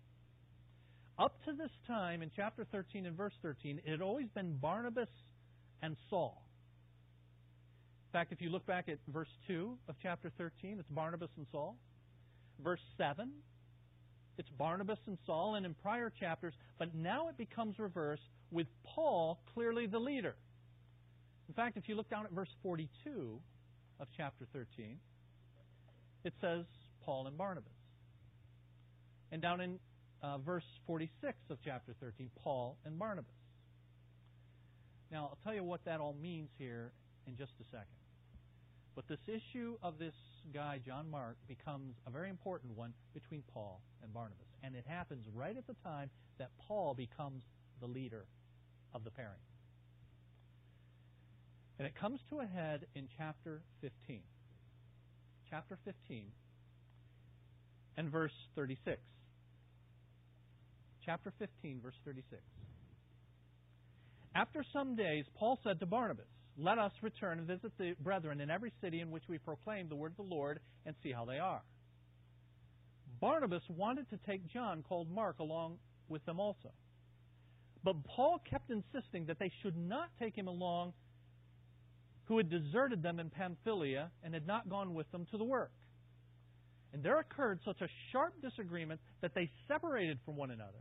Up 1.18 1.42
to 1.46 1.54
this 1.54 1.70
time, 1.86 2.20
in 2.20 2.30
chapter 2.36 2.66
13 2.70 3.06
and 3.06 3.16
verse 3.16 3.32
13, 3.40 3.80
it 3.82 3.90
had 3.90 4.02
always 4.02 4.26
been 4.34 4.58
Barnabas 4.58 5.08
and 5.80 5.96
Saul. 6.10 6.42
In 8.08 8.12
fact, 8.12 8.30
if 8.30 8.42
you 8.42 8.50
look 8.50 8.66
back 8.66 8.90
at 8.90 8.98
verse 9.08 9.32
2 9.46 9.78
of 9.88 9.94
chapter 10.02 10.30
13, 10.36 10.76
it's 10.80 10.88
Barnabas 10.90 11.30
and 11.38 11.46
Saul. 11.50 11.78
Verse 12.62 12.82
7, 12.98 13.30
it's 14.38 14.48
Barnabas 14.50 14.98
and 15.06 15.18
Saul, 15.26 15.54
and 15.54 15.64
in 15.64 15.74
prior 15.74 16.10
chapters, 16.10 16.54
but 16.78 16.94
now 16.94 17.28
it 17.28 17.36
becomes 17.36 17.78
reversed 17.78 18.28
with 18.50 18.66
Paul 18.84 19.38
clearly 19.54 19.86
the 19.86 19.98
leader. 19.98 20.34
In 21.48 21.54
fact, 21.54 21.76
if 21.76 21.88
you 21.88 21.94
look 21.94 22.08
down 22.08 22.24
at 22.24 22.32
verse 22.32 22.48
42 22.62 23.38
of 24.00 24.08
chapter 24.16 24.46
13, 24.52 24.96
it 26.24 26.32
says 26.40 26.64
Paul 27.04 27.26
and 27.26 27.36
Barnabas. 27.36 27.70
And 29.30 29.42
down 29.42 29.60
in 29.60 29.78
uh, 30.22 30.38
verse 30.38 30.64
46 30.86 31.36
of 31.50 31.58
chapter 31.64 31.94
13, 32.00 32.30
Paul 32.42 32.76
and 32.84 32.98
Barnabas. 32.98 33.30
Now, 35.12 35.30
I'll 35.30 35.38
tell 35.44 35.54
you 35.54 35.62
what 35.62 35.84
that 35.84 36.00
all 36.00 36.16
means 36.20 36.48
here 36.58 36.92
in 37.26 37.36
just 37.36 37.52
a 37.60 37.64
second. 37.64 37.86
But 38.94 39.06
this 39.08 39.18
issue 39.28 39.76
of 39.82 39.98
this 39.98 40.14
guy, 40.52 40.80
John 40.84 41.10
Mark, 41.10 41.36
becomes 41.48 41.94
a 42.06 42.10
very 42.10 42.30
important 42.30 42.76
one 42.76 42.92
between 43.12 43.42
Paul 43.52 43.80
and 44.02 44.12
Barnabas. 44.12 44.46
And 44.62 44.74
it 44.74 44.84
happens 44.86 45.26
right 45.34 45.56
at 45.56 45.66
the 45.66 45.76
time 45.84 46.10
that 46.38 46.50
Paul 46.66 46.94
becomes 46.94 47.42
the 47.80 47.86
leader 47.86 48.26
of 48.94 49.04
the 49.04 49.10
pairing. 49.10 49.40
And 51.78 51.86
it 51.86 51.94
comes 51.94 52.20
to 52.30 52.40
a 52.40 52.46
head 52.46 52.86
in 52.94 53.08
chapter 53.16 53.62
15 53.80 54.20
chapter 55.54 55.78
15 55.84 56.24
and 57.96 58.10
verse 58.10 58.32
36. 58.56 58.98
Chapter 61.04 61.32
15, 61.38 61.80
verse 61.80 61.94
36. 62.04 62.42
After 64.34 64.64
some 64.72 64.96
days, 64.96 65.26
Paul 65.36 65.60
said 65.62 65.78
to 65.78 65.86
Barnabas, 65.86 66.24
Let 66.56 66.78
us 66.78 66.92
return 67.02 67.38
and 67.38 67.46
visit 67.48 67.72
the 67.78 67.94
brethren 68.00 68.40
in 68.40 68.48
every 68.48 68.72
city 68.80 69.00
in 69.00 69.10
which 69.10 69.24
we 69.28 69.38
proclaim 69.38 69.88
the 69.88 69.96
word 69.96 70.12
of 70.12 70.28
the 70.28 70.34
Lord 70.34 70.60
and 70.86 70.94
see 71.02 71.10
how 71.10 71.24
they 71.24 71.38
are. 71.38 71.62
Barnabas 73.20 73.62
wanted 73.68 74.08
to 74.10 74.18
take 74.26 74.46
John, 74.52 74.84
called 74.88 75.10
Mark, 75.10 75.38
along 75.40 75.78
with 76.08 76.24
them 76.26 76.38
also. 76.38 76.70
But 77.82 78.04
Paul 78.04 78.40
kept 78.48 78.70
insisting 78.70 79.26
that 79.26 79.38
they 79.38 79.50
should 79.62 79.76
not 79.76 80.08
take 80.18 80.36
him 80.36 80.46
along 80.46 80.92
who 82.26 82.38
had 82.38 82.48
deserted 82.48 83.02
them 83.02 83.20
in 83.20 83.30
Pamphylia 83.30 84.10
and 84.22 84.32
had 84.32 84.46
not 84.46 84.68
gone 84.68 84.94
with 84.94 85.10
them 85.12 85.26
to 85.30 85.38
the 85.38 85.44
work. 85.44 85.72
And 86.92 87.02
there 87.02 87.18
occurred 87.18 87.60
such 87.64 87.80
a 87.80 87.88
sharp 88.12 88.40
disagreement 88.40 89.00
that 89.20 89.34
they 89.34 89.50
separated 89.68 90.18
from 90.24 90.36
one 90.36 90.50
another. 90.50 90.78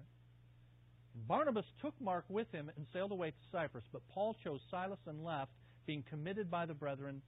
Barnabas 1.28 1.66
took 1.82 2.00
Mark 2.00 2.26
with 2.30 2.52
him 2.52 2.72
and 2.76 2.86
sailed 2.94 3.12
away 3.12 3.32
to 3.32 3.38
Cyprus, 3.52 3.84
but 3.92 4.02
Paul 4.14 4.36
chose 4.44 4.62
Silas 4.72 5.00
and 5.08 5.24
left, 5.24 5.52
being 5.86 6.04
committed 6.10 6.50
by 6.50 6.66
the 6.66 6.74
brethren 6.74 7.22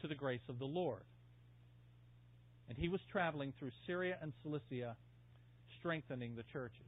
to 0.00 0.08
the 0.08 0.14
grace 0.14 0.40
of 0.48 0.58
the 0.58 0.64
Lord. 0.64 1.02
And 2.68 2.76
he 2.76 2.88
was 2.88 3.00
traveling 3.10 3.52
through 3.58 3.70
Syria 3.86 4.18
and 4.20 4.32
Cilicia, 4.42 4.96
strengthening 5.78 6.36
the 6.36 6.44
churches. 6.52 6.86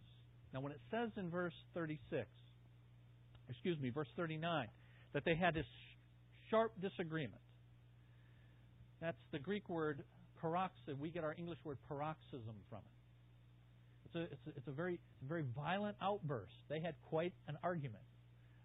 Now, 0.52 0.60
when 0.60 0.72
it 0.72 0.80
says 0.90 1.10
in 1.16 1.30
verse 1.30 1.54
36, 1.74 2.26
excuse 3.48 3.78
me, 3.78 3.90
verse 3.90 4.08
39, 4.16 4.68
that 5.12 5.24
they 5.24 5.34
had 5.34 5.54
this 5.54 5.66
sharp 6.50 6.72
disagreement. 6.80 7.40
That's 9.00 9.16
the 9.32 9.38
Greek 9.38 9.68
word 9.68 10.04
paroxysm. 10.40 11.00
We 11.00 11.10
get 11.10 11.24
our 11.24 11.34
English 11.38 11.58
word 11.64 11.78
paroxysm 11.88 12.54
from 12.68 12.78
it. 12.78 13.00
It's 14.06 14.14
a, 14.16 14.22
it's 14.22 14.46
a, 14.46 14.50
it's 14.58 14.68
a 14.68 14.72
very, 14.72 14.98
very 15.26 15.44
violent 15.56 15.96
outburst. 16.02 16.52
They 16.68 16.80
had 16.80 16.94
quite 17.08 17.32
an 17.48 17.56
argument 17.62 18.02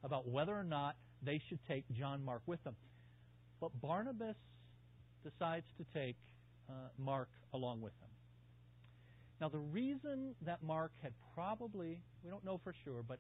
about 0.04 0.28
whether 0.28 0.54
or 0.54 0.64
not 0.64 0.96
they 1.26 1.42
should 1.50 1.60
take 1.68 1.84
John 1.92 2.24
Mark 2.24 2.42
with 2.46 2.64
them. 2.64 2.76
But 3.60 3.72
Barnabas 3.82 4.36
decides 5.24 5.66
to 5.78 5.86
take 5.94 6.18
uh, 6.70 6.74
Mark 6.98 7.30
along 7.54 7.82
with 7.82 7.94
them. 8.00 8.10
Now, 9.42 9.50
the 9.50 9.60
reason 9.60 10.36
that 10.46 10.64
Mark 10.64 10.92
had 11.02 11.14
probably, 11.34 12.00
we 12.24 12.30
don't 12.30 12.46
know 12.46 12.60
for 12.64 12.74
sure, 12.84 13.04
but 13.06 13.20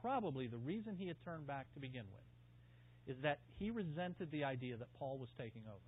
probably 0.00 0.46
the 0.46 0.58
reason 0.58 0.96
he 0.96 1.06
had 1.06 1.16
turned 1.24 1.46
back 1.46 1.66
to 1.74 1.80
begin 1.80 2.04
with 2.12 3.16
is 3.16 3.22
that 3.22 3.40
he 3.58 3.70
resented 3.70 4.30
the 4.30 4.44
idea 4.44 4.76
that 4.76 4.88
Paul 4.98 5.18
was 5.18 5.28
taking 5.38 5.62
over. 5.66 5.80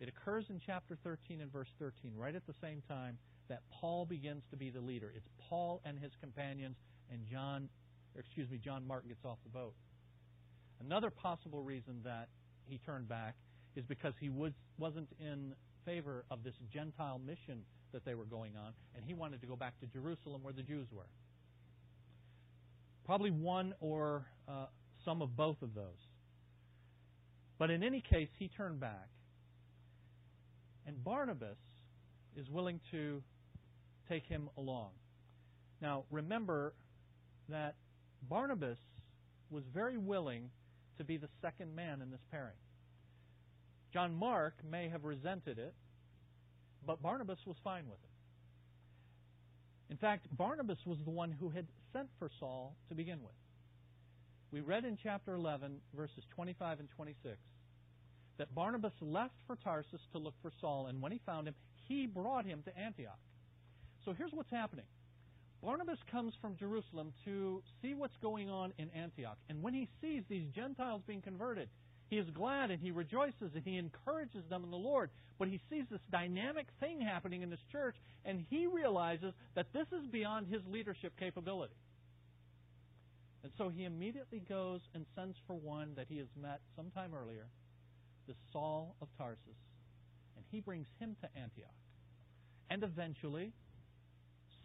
It 0.00 0.08
occurs 0.08 0.44
in 0.50 0.60
chapter 0.64 0.96
13 1.02 1.40
and 1.40 1.52
verse 1.52 1.68
13, 1.78 2.12
right 2.16 2.34
at 2.34 2.46
the 2.46 2.54
same 2.60 2.82
time 2.88 3.18
that 3.48 3.62
Paul 3.70 4.04
begins 4.04 4.42
to 4.50 4.56
be 4.56 4.70
the 4.70 4.80
leader. 4.80 5.12
It's 5.16 5.28
Paul 5.48 5.80
and 5.84 5.98
his 5.98 6.12
companions, 6.20 6.76
and 7.10 7.20
John, 7.30 7.68
excuse 8.16 8.48
me, 8.50 8.58
John 8.58 8.86
Mark 8.86 9.08
gets 9.08 9.24
off 9.24 9.38
the 9.42 9.50
boat. 9.50 9.72
Another 10.84 11.10
possible 11.10 11.62
reason 11.62 12.00
that 12.04 12.28
he 12.66 12.78
turned 12.78 13.08
back 13.08 13.34
is 13.76 13.84
because 13.86 14.14
he 14.20 14.28
was, 14.28 14.52
wasn't 14.78 15.08
in 15.18 15.54
favor 15.84 16.24
of 16.30 16.42
this 16.44 16.54
Gentile 16.72 17.20
mission 17.24 17.62
that 17.92 18.04
they 18.04 18.14
were 18.14 18.24
going 18.24 18.56
on, 18.56 18.72
and 18.94 19.04
he 19.04 19.14
wanted 19.14 19.40
to 19.40 19.46
go 19.46 19.56
back 19.56 19.78
to 19.80 19.86
Jerusalem 19.86 20.42
where 20.42 20.52
the 20.52 20.62
Jews 20.62 20.86
were. 20.92 21.08
Probably 23.06 23.30
one 23.30 23.74
or 23.80 24.26
uh, 24.46 24.66
some 25.04 25.22
of 25.22 25.36
both 25.36 25.62
of 25.62 25.74
those. 25.74 26.08
But 27.58 27.70
in 27.70 27.82
any 27.82 28.00
case, 28.02 28.28
he 28.38 28.48
turned 28.48 28.80
back. 28.80 29.08
And 30.86 31.02
Barnabas 31.02 31.58
is 32.36 32.48
willing 32.48 32.80
to 32.90 33.22
take 34.08 34.24
him 34.24 34.48
along. 34.56 34.90
Now, 35.80 36.04
remember 36.10 36.74
that 37.48 37.74
Barnabas 38.28 38.78
was 39.50 39.64
very 39.72 39.96
willing 39.96 40.50
to 40.98 41.04
be 41.04 41.16
the 41.16 41.28
second 41.40 41.74
man 41.74 42.02
in 42.02 42.10
this 42.10 42.20
pairing. 42.30 42.58
John 43.92 44.14
Mark 44.14 44.54
may 44.68 44.88
have 44.88 45.04
resented 45.04 45.58
it, 45.58 45.74
but 46.86 47.02
Barnabas 47.02 47.38
was 47.46 47.56
fine 47.64 47.84
with 47.86 47.98
it. 47.98 48.08
In 49.90 49.96
fact, 49.96 50.26
Barnabas 50.36 50.78
was 50.84 50.98
the 51.04 51.10
one 51.10 51.32
who 51.32 51.48
had 51.48 51.66
sent 51.92 52.08
for 52.18 52.30
Saul 52.38 52.76
to 52.88 52.94
begin 52.94 53.22
with. 53.22 53.32
We 54.50 54.60
read 54.60 54.84
in 54.84 54.98
chapter 55.02 55.34
11, 55.34 55.78
verses 55.96 56.24
25 56.34 56.80
and 56.80 56.88
26, 56.96 57.36
that 58.38 58.54
Barnabas 58.54 58.92
left 59.00 59.34
for 59.46 59.56
Tarsus 59.56 60.00
to 60.12 60.18
look 60.18 60.34
for 60.42 60.52
Saul, 60.60 60.86
and 60.86 61.00
when 61.00 61.12
he 61.12 61.20
found 61.24 61.48
him, 61.48 61.54
he 61.86 62.06
brought 62.06 62.44
him 62.44 62.62
to 62.64 62.78
Antioch. 62.78 63.18
So 64.04 64.12
here's 64.12 64.32
what's 64.32 64.50
happening 64.50 64.84
Barnabas 65.62 65.98
comes 66.10 66.34
from 66.40 66.56
Jerusalem 66.56 67.12
to 67.24 67.62
see 67.82 67.94
what's 67.94 68.16
going 68.22 68.48
on 68.48 68.72
in 68.78 68.90
Antioch. 68.90 69.38
And 69.48 69.62
when 69.62 69.74
he 69.74 69.88
sees 70.00 70.22
these 70.28 70.46
Gentiles 70.54 71.02
being 71.06 71.20
converted, 71.22 71.68
He 72.10 72.16
is 72.16 72.26
glad 72.30 72.70
and 72.70 72.80
he 72.80 72.90
rejoices 72.90 73.52
and 73.54 73.62
he 73.64 73.76
encourages 73.76 74.42
them 74.48 74.64
in 74.64 74.70
the 74.70 74.76
Lord. 74.76 75.10
But 75.38 75.48
he 75.48 75.60
sees 75.70 75.84
this 75.90 76.00
dynamic 76.10 76.66
thing 76.80 77.00
happening 77.00 77.42
in 77.42 77.50
this 77.50 77.62
church 77.70 77.96
and 78.24 78.44
he 78.50 78.66
realizes 78.66 79.34
that 79.54 79.72
this 79.72 79.86
is 79.92 80.06
beyond 80.10 80.46
his 80.46 80.62
leadership 80.70 81.12
capability. 81.18 81.74
And 83.42 83.52
so 83.58 83.68
he 83.68 83.84
immediately 83.84 84.42
goes 84.48 84.80
and 84.94 85.04
sends 85.14 85.36
for 85.46 85.54
one 85.54 85.92
that 85.96 86.06
he 86.08 86.18
has 86.18 86.26
met 86.40 86.60
sometime 86.76 87.12
earlier, 87.14 87.46
this 88.26 88.36
Saul 88.52 88.96
of 89.00 89.08
Tarsus, 89.16 89.38
and 90.36 90.44
he 90.50 90.60
brings 90.60 90.86
him 90.98 91.14
to 91.22 91.28
Antioch. 91.40 91.70
And 92.70 92.82
eventually, 92.82 93.52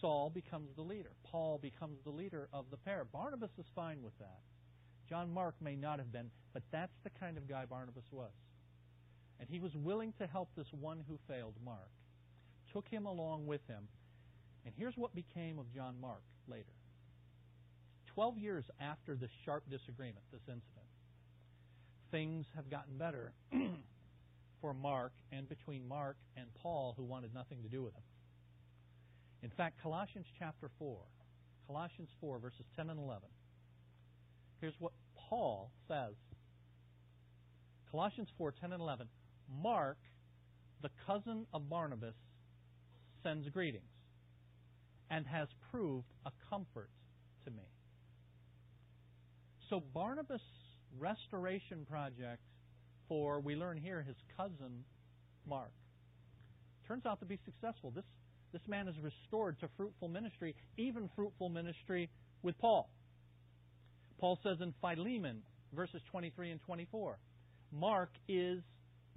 Saul 0.03 0.29
becomes 0.29 0.67
the 0.75 0.81
leader. 0.81 1.11
Paul 1.23 1.59
becomes 1.59 1.97
the 2.03 2.09
leader 2.09 2.49
of 2.51 2.65
the 2.69 2.75
pair. 2.75 3.05
Barnabas 3.05 3.51
is 3.57 3.65
fine 3.73 4.03
with 4.03 4.11
that. 4.19 4.41
John 5.07 5.33
Mark 5.33 5.55
may 5.61 5.77
not 5.77 5.97
have 5.97 6.11
been, 6.11 6.29
but 6.53 6.61
that's 6.73 6.91
the 7.05 7.09
kind 7.09 7.37
of 7.37 7.47
guy 7.47 7.63
Barnabas 7.63 8.03
was. 8.11 8.33
And 9.39 9.47
he 9.49 9.61
was 9.61 9.73
willing 9.77 10.11
to 10.19 10.27
help 10.27 10.49
this 10.57 10.67
one 10.73 11.05
who 11.07 11.17
failed, 11.25 11.53
Mark. 11.63 11.87
Took 12.73 12.89
him 12.89 13.05
along 13.05 13.47
with 13.47 13.65
him. 13.69 13.87
And 14.65 14.75
here's 14.77 14.97
what 14.97 15.15
became 15.15 15.57
of 15.57 15.73
John 15.73 15.95
Mark 16.01 16.23
later. 16.49 16.75
Twelve 18.07 18.37
years 18.37 18.65
after 18.81 19.15
this 19.15 19.31
sharp 19.45 19.63
disagreement, 19.69 20.25
this 20.33 20.41
incident, 20.47 20.89
things 22.11 22.45
have 22.57 22.69
gotten 22.69 22.97
better 22.97 23.31
for 24.59 24.73
Mark 24.73 25.13
and 25.31 25.47
between 25.47 25.87
Mark 25.87 26.17
and 26.35 26.47
Paul, 26.61 26.93
who 26.97 27.05
wanted 27.05 27.33
nothing 27.33 27.63
to 27.63 27.69
do 27.69 27.81
with 27.81 27.93
him. 27.93 28.03
In 29.43 29.49
fact, 29.49 29.82
Colossians 29.82 30.25
chapter 30.39 30.69
4, 30.79 30.97
Colossians 31.67 32.10
4, 32.21 32.39
verses 32.39 32.65
10 32.77 32.89
and 32.89 32.99
11. 32.99 33.23
Here's 34.62 34.73
what 34.79 34.93
Paul 35.29 35.69
says 35.88 36.13
Colossians 37.91 38.29
4, 38.38 38.53
10 38.60 38.71
and 38.71 38.82
11. 38.82 39.08
Mark, 39.62 39.97
the 40.82 40.89
cousin 41.06 41.45
of 41.53 41.69
Barnabas, 41.69 42.15
sends 43.21 43.47
greetings 43.49 43.84
and 45.12 45.27
has 45.27 45.49
proved 45.69 46.08
a 46.25 46.32
comfort 46.49 46.89
to 47.45 47.51
me. 47.51 47.63
So 49.69 49.84
Barnabas' 49.93 50.41
restoration 50.97 51.86
project 51.89 52.41
for, 53.08 53.39
we 53.41 53.56
learn 53.56 53.77
here, 53.77 54.01
his 54.01 54.15
cousin 54.38 54.86
Mark, 55.47 55.71
turns 56.88 57.06
out 57.06 57.19
to 57.19 57.25
be 57.25 57.38
successful. 57.45 57.91
This, 57.91 58.06
this 58.53 58.61
man 58.67 58.87
is 58.87 58.95
restored 59.01 59.59
to 59.59 59.67
fruitful 59.75 60.07
ministry, 60.07 60.55
even 60.77 61.09
fruitful 61.15 61.49
ministry 61.49 62.09
with 62.43 62.57
Paul. 62.59 62.89
Paul 64.19 64.39
says 64.43 64.57
in 64.61 64.73
Philemon, 64.79 65.41
verses 65.73 66.01
23 66.11 66.51
and 66.51 66.61
24, 66.61 67.17
Mark 67.71 68.11
is 68.29 68.61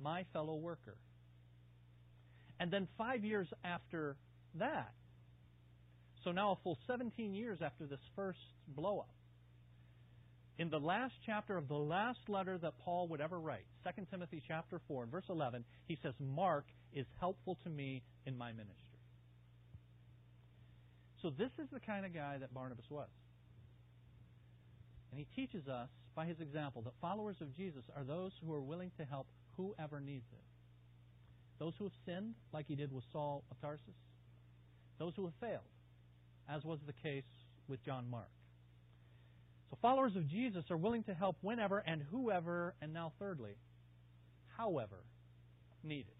my 0.02 0.24
fellow 0.32 0.56
worker. 0.56 0.96
And 2.58 2.70
then 2.70 2.88
five 2.96 3.24
years 3.24 3.46
after 3.62 4.16
that, 4.54 4.92
so 6.24 6.32
now 6.32 6.52
a 6.52 6.56
full 6.64 6.78
17 6.86 7.34
years 7.34 7.58
after 7.62 7.86
this 7.86 8.00
first 8.16 8.38
blow 8.66 9.00
up, 9.00 9.14
in 10.58 10.70
the 10.70 10.80
last 10.80 11.12
chapter 11.26 11.58
of 11.58 11.68
the 11.68 11.74
last 11.74 12.20
letter 12.28 12.56
that 12.56 12.78
Paul 12.78 13.08
would 13.08 13.20
ever 13.20 13.38
write, 13.38 13.66
2 13.84 14.06
Timothy 14.10 14.42
chapter 14.48 14.80
4 14.88 15.02
and 15.02 15.12
verse 15.12 15.26
11, 15.28 15.64
he 15.86 15.98
says, 16.02 16.14
Mark 16.18 16.64
is 16.94 17.06
helpful 17.20 17.58
to 17.64 17.68
me 17.68 18.02
in 18.24 18.38
my 18.38 18.52
ministry. 18.52 18.85
So 21.26 21.32
this 21.36 21.50
is 21.58 21.68
the 21.72 21.80
kind 21.80 22.06
of 22.06 22.14
guy 22.14 22.38
that 22.38 22.54
Barnabas 22.54 22.84
was. 22.88 23.08
And 25.10 25.18
he 25.18 25.26
teaches 25.34 25.66
us 25.66 25.88
by 26.14 26.24
his 26.24 26.38
example 26.38 26.82
that 26.82 26.92
followers 27.00 27.34
of 27.40 27.52
Jesus 27.52 27.82
are 27.96 28.04
those 28.04 28.30
who 28.40 28.54
are 28.54 28.60
willing 28.60 28.92
to 28.96 29.04
help 29.04 29.26
whoever 29.56 29.98
needs 29.98 30.26
it. 30.32 30.44
Those 31.58 31.72
who 31.80 31.84
have 31.86 31.92
sinned, 32.04 32.34
like 32.52 32.66
he 32.68 32.76
did 32.76 32.92
with 32.92 33.02
Saul 33.12 33.42
of 33.50 33.60
Tarsus. 33.60 33.96
Those 35.00 35.14
who 35.16 35.24
have 35.24 35.34
failed, 35.40 35.66
as 36.48 36.62
was 36.62 36.78
the 36.86 36.92
case 36.92 37.24
with 37.66 37.84
John 37.84 38.08
Mark. 38.08 38.30
So 39.70 39.78
followers 39.82 40.14
of 40.14 40.28
Jesus 40.28 40.70
are 40.70 40.76
willing 40.76 41.02
to 41.04 41.14
help 41.14 41.38
whenever 41.40 41.80
and 41.80 42.02
whoever, 42.12 42.72
and 42.80 42.94
now 42.94 43.14
thirdly, 43.18 43.56
however 44.56 45.02
needed. 45.82 46.14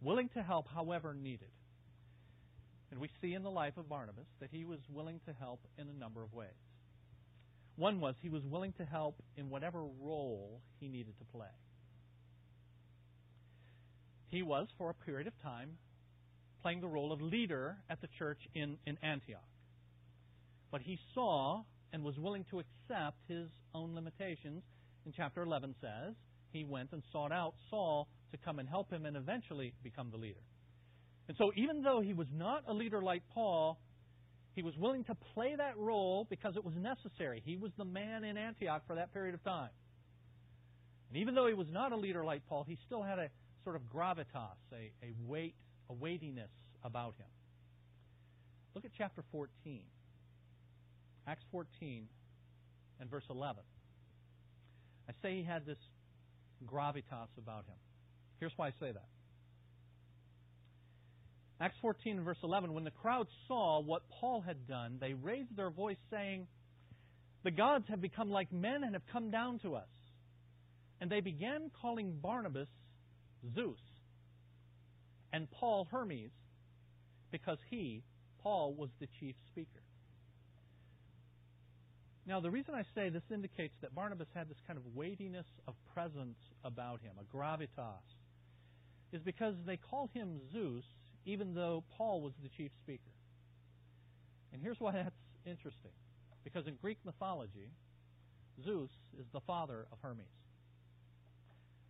Willing 0.00 0.30
to 0.30 0.42
help 0.42 0.68
however 0.74 1.12
needed. 1.12 1.48
And 2.96 3.02
we 3.02 3.10
see 3.20 3.34
in 3.34 3.42
the 3.42 3.50
life 3.50 3.76
of 3.76 3.90
Barnabas 3.90 4.24
that 4.40 4.48
he 4.50 4.64
was 4.64 4.78
willing 4.90 5.20
to 5.26 5.32
help 5.38 5.60
in 5.76 5.86
a 5.86 5.92
number 5.92 6.22
of 6.22 6.32
ways. 6.32 6.48
One 7.76 8.00
was 8.00 8.14
he 8.22 8.30
was 8.30 8.42
willing 8.46 8.72
to 8.78 8.86
help 8.86 9.22
in 9.36 9.50
whatever 9.50 9.82
role 10.02 10.62
he 10.80 10.88
needed 10.88 11.12
to 11.18 11.24
play. 11.26 11.52
He 14.28 14.42
was, 14.42 14.68
for 14.78 14.88
a 14.88 14.94
period 14.94 15.26
of 15.26 15.34
time, 15.42 15.72
playing 16.62 16.80
the 16.80 16.88
role 16.88 17.12
of 17.12 17.20
leader 17.20 17.76
at 17.90 18.00
the 18.00 18.08
church 18.18 18.38
in, 18.54 18.78
in 18.86 18.96
Antioch. 19.02 19.44
But 20.70 20.80
he 20.80 20.98
saw 21.12 21.64
and 21.92 22.02
was 22.02 22.16
willing 22.16 22.46
to 22.48 22.60
accept 22.60 23.18
his 23.28 23.48
own 23.74 23.94
limitations. 23.94 24.62
In 25.04 25.12
chapter 25.14 25.42
11 25.42 25.74
says, 25.82 26.14
he 26.50 26.64
went 26.64 26.92
and 26.92 27.02
sought 27.12 27.30
out 27.30 27.56
Saul 27.68 28.08
to 28.30 28.38
come 28.38 28.58
and 28.58 28.66
help 28.66 28.90
him 28.90 29.04
and 29.04 29.18
eventually 29.18 29.74
become 29.82 30.10
the 30.10 30.16
leader. 30.16 30.40
And 31.28 31.36
so, 31.36 31.50
even 31.56 31.82
though 31.82 32.00
he 32.00 32.12
was 32.12 32.28
not 32.32 32.64
a 32.68 32.72
leader 32.72 33.02
like 33.02 33.22
Paul, 33.34 33.78
he 34.54 34.62
was 34.62 34.76
willing 34.76 35.04
to 35.04 35.14
play 35.34 35.54
that 35.56 35.76
role 35.76 36.26
because 36.30 36.56
it 36.56 36.64
was 36.64 36.74
necessary. 36.76 37.42
He 37.44 37.56
was 37.56 37.72
the 37.76 37.84
man 37.84 38.24
in 38.24 38.38
Antioch 38.38 38.82
for 38.86 38.94
that 38.96 39.12
period 39.12 39.34
of 39.34 39.42
time. 39.42 39.70
And 41.10 41.18
even 41.18 41.34
though 41.34 41.46
he 41.46 41.54
was 41.54 41.68
not 41.70 41.92
a 41.92 41.96
leader 41.96 42.24
like 42.24 42.46
Paul, 42.48 42.64
he 42.66 42.78
still 42.86 43.02
had 43.02 43.18
a 43.18 43.28
sort 43.64 43.76
of 43.76 43.82
gravitas, 43.82 44.56
a, 44.72 44.92
a 45.02 45.12
weight, 45.26 45.54
a 45.90 45.92
weightiness 45.92 46.50
about 46.84 47.14
him. 47.18 47.26
Look 48.74 48.84
at 48.84 48.92
chapter 48.96 49.22
14. 49.32 49.82
Acts 51.26 51.44
14 51.50 52.06
and 53.00 53.10
verse 53.10 53.24
11. 53.28 53.62
I 55.08 55.12
say 55.22 55.36
he 55.36 55.42
had 55.42 55.66
this 55.66 55.78
gravitas 56.64 57.28
about 57.36 57.66
him. 57.66 57.76
Here's 58.38 58.52
why 58.56 58.68
I 58.68 58.70
say 58.80 58.92
that. 58.92 59.08
Acts 61.60 61.76
14 61.80 62.22
verse 62.22 62.38
11, 62.42 62.74
when 62.74 62.84
the 62.84 62.90
crowd 62.90 63.26
saw 63.48 63.80
what 63.80 64.02
Paul 64.20 64.42
had 64.42 64.68
done, 64.68 64.98
they 65.00 65.14
raised 65.14 65.56
their 65.56 65.70
voice 65.70 65.96
saying, 66.10 66.46
The 67.44 67.50
gods 67.50 67.86
have 67.88 68.00
become 68.00 68.30
like 68.30 68.52
men 68.52 68.84
and 68.84 68.94
have 68.94 69.06
come 69.10 69.30
down 69.30 69.58
to 69.60 69.74
us. 69.74 69.88
And 71.00 71.10
they 71.10 71.20
began 71.20 71.70
calling 71.80 72.18
Barnabas 72.22 72.68
Zeus 73.54 73.78
and 75.32 75.50
Paul 75.50 75.86
Hermes 75.90 76.30
because 77.30 77.58
he, 77.70 78.02
Paul, 78.42 78.74
was 78.74 78.90
the 79.00 79.08
chief 79.20 79.34
speaker. 79.46 79.82
Now, 82.26 82.40
the 82.40 82.50
reason 82.50 82.74
I 82.74 82.82
say 82.94 83.08
this 83.08 83.22
indicates 83.32 83.74
that 83.82 83.94
Barnabas 83.94 84.26
had 84.34 84.48
this 84.48 84.56
kind 84.66 84.78
of 84.78 84.84
weightiness 84.94 85.46
of 85.68 85.74
presence 85.94 86.38
about 86.64 87.00
him, 87.00 87.12
a 87.20 87.36
gravitas, 87.36 88.02
is 89.12 89.22
because 89.22 89.54
they 89.64 89.76
call 89.76 90.10
him 90.12 90.40
Zeus 90.52 90.84
even 91.26 91.54
though 91.54 91.82
Paul 91.98 92.22
was 92.22 92.32
the 92.42 92.48
chief 92.48 92.70
speaker. 92.82 93.02
And 94.52 94.62
here's 94.62 94.80
why 94.80 94.92
that's 94.92 95.14
interesting. 95.44 95.90
Because 96.44 96.66
in 96.66 96.76
Greek 96.80 96.98
mythology, 97.04 97.68
Zeus 98.64 98.90
is 99.18 99.26
the 99.32 99.40
father 99.40 99.86
of 99.92 99.98
Hermes. 100.00 100.24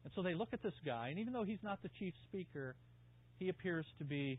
And 0.04 0.12
so 0.14 0.22
they 0.22 0.34
look 0.34 0.48
at 0.52 0.62
this 0.62 0.74
guy, 0.84 1.08
and 1.08 1.18
even 1.18 1.32
though 1.32 1.44
he's 1.44 1.62
not 1.62 1.82
the 1.82 1.90
chief 1.98 2.14
speaker, 2.28 2.74
he 3.38 3.50
appears 3.50 3.84
to 3.98 4.04
be 4.04 4.38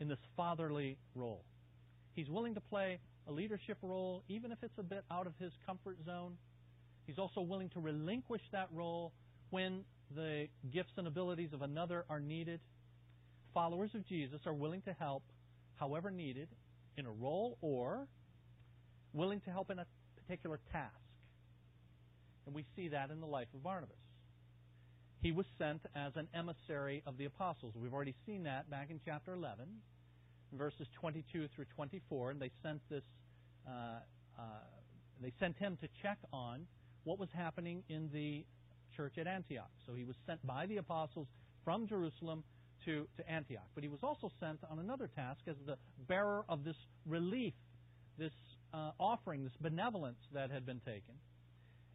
in 0.00 0.08
this 0.08 0.18
fatherly 0.36 0.98
role. 1.14 1.44
He's 2.14 2.28
willing 2.28 2.54
to 2.54 2.60
play 2.60 2.98
a 3.26 3.32
leadership 3.32 3.78
role, 3.80 4.22
even 4.28 4.52
if 4.52 4.58
it's 4.62 4.78
a 4.78 4.82
bit 4.82 5.04
out 5.10 5.26
of 5.26 5.32
his 5.40 5.52
comfort 5.66 5.96
zone. 6.04 6.36
He's 7.06 7.18
also 7.18 7.40
willing 7.40 7.70
to 7.70 7.80
relinquish 7.80 8.42
that 8.52 8.68
role 8.72 9.12
when 9.50 9.84
the 10.14 10.48
gifts 10.72 10.92
and 10.96 11.06
abilities 11.06 11.52
of 11.52 11.62
another 11.62 12.04
are 12.10 12.20
needed 12.20 12.60
followers 13.58 13.90
of 13.96 14.06
Jesus 14.06 14.42
are 14.46 14.54
willing 14.54 14.82
to 14.82 14.92
help 15.00 15.24
however 15.74 16.12
needed 16.12 16.46
in 16.96 17.06
a 17.06 17.10
role 17.10 17.58
or 17.60 18.06
willing 19.12 19.40
to 19.40 19.50
help 19.50 19.68
in 19.68 19.80
a 19.80 19.86
particular 20.14 20.60
task. 20.70 20.94
And 22.46 22.54
we 22.54 22.64
see 22.76 22.86
that 22.86 23.10
in 23.10 23.20
the 23.20 23.26
life 23.26 23.48
of 23.52 23.64
Barnabas. 23.64 23.96
He 25.20 25.32
was 25.32 25.44
sent 25.58 25.80
as 25.96 26.12
an 26.14 26.28
emissary 26.34 27.02
of 27.04 27.18
the 27.18 27.24
apostles. 27.24 27.74
We've 27.74 27.92
already 27.92 28.14
seen 28.26 28.44
that 28.44 28.70
back 28.70 28.90
in 28.90 29.00
chapter 29.04 29.34
11, 29.34 29.66
verses 30.52 30.86
22 31.00 31.48
through 31.56 31.64
24. 31.74 32.30
And 32.30 32.40
they 32.40 32.52
sent 32.62 32.80
this, 32.88 33.02
uh, 33.66 33.98
uh, 34.38 34.42
they 35.20 35.32
sent 35.40 35.56
him 35.56 35.76
to 35.80 35.88
check 36.00 36.18
on 36.32 36.60
what 37.02 37.18
was 37.18 37.30
happening 37.34 37.82
in 37.88 38.08
the 38.12 38.44
church 38.96 39.18
at 39.18 39.26
Antioch. 39.26 39.72
So 39.84 39.94
he 39.94 40.04
was 40.04 40.14
sent 40.26 40.46
by 40.46 40.66
the 40.66 40.76
apostles 40.76 41.26
from 41.64 41.88
Jerusalem 41.88 42.44
to, 42.88 43.06
to 43.18 43.30
Antioch. 43.30 43.68
But 43.74 43.84
he 43.84 43.88
was 43.88 44.00
also 44.02 44.32
sent 44.40 44.60
on 44.70 44.78
another 44.78 45.10
task 45.14 45.40
as 45.46 45.56
the 45.66 45.76
bearer 46.08 46.44
of 46.48 46.64
this 46.64 46.76
relief, 47.06 47.52
this 48.18 48.32
uh, 48.72 48.92
offering, 48.98 49.44
this 49.44 49.52
benevolence 49.60 50.18
that 50.32 50.50
had 50.50 50.64
been 50.64 50.80
taken. 50.80 51.14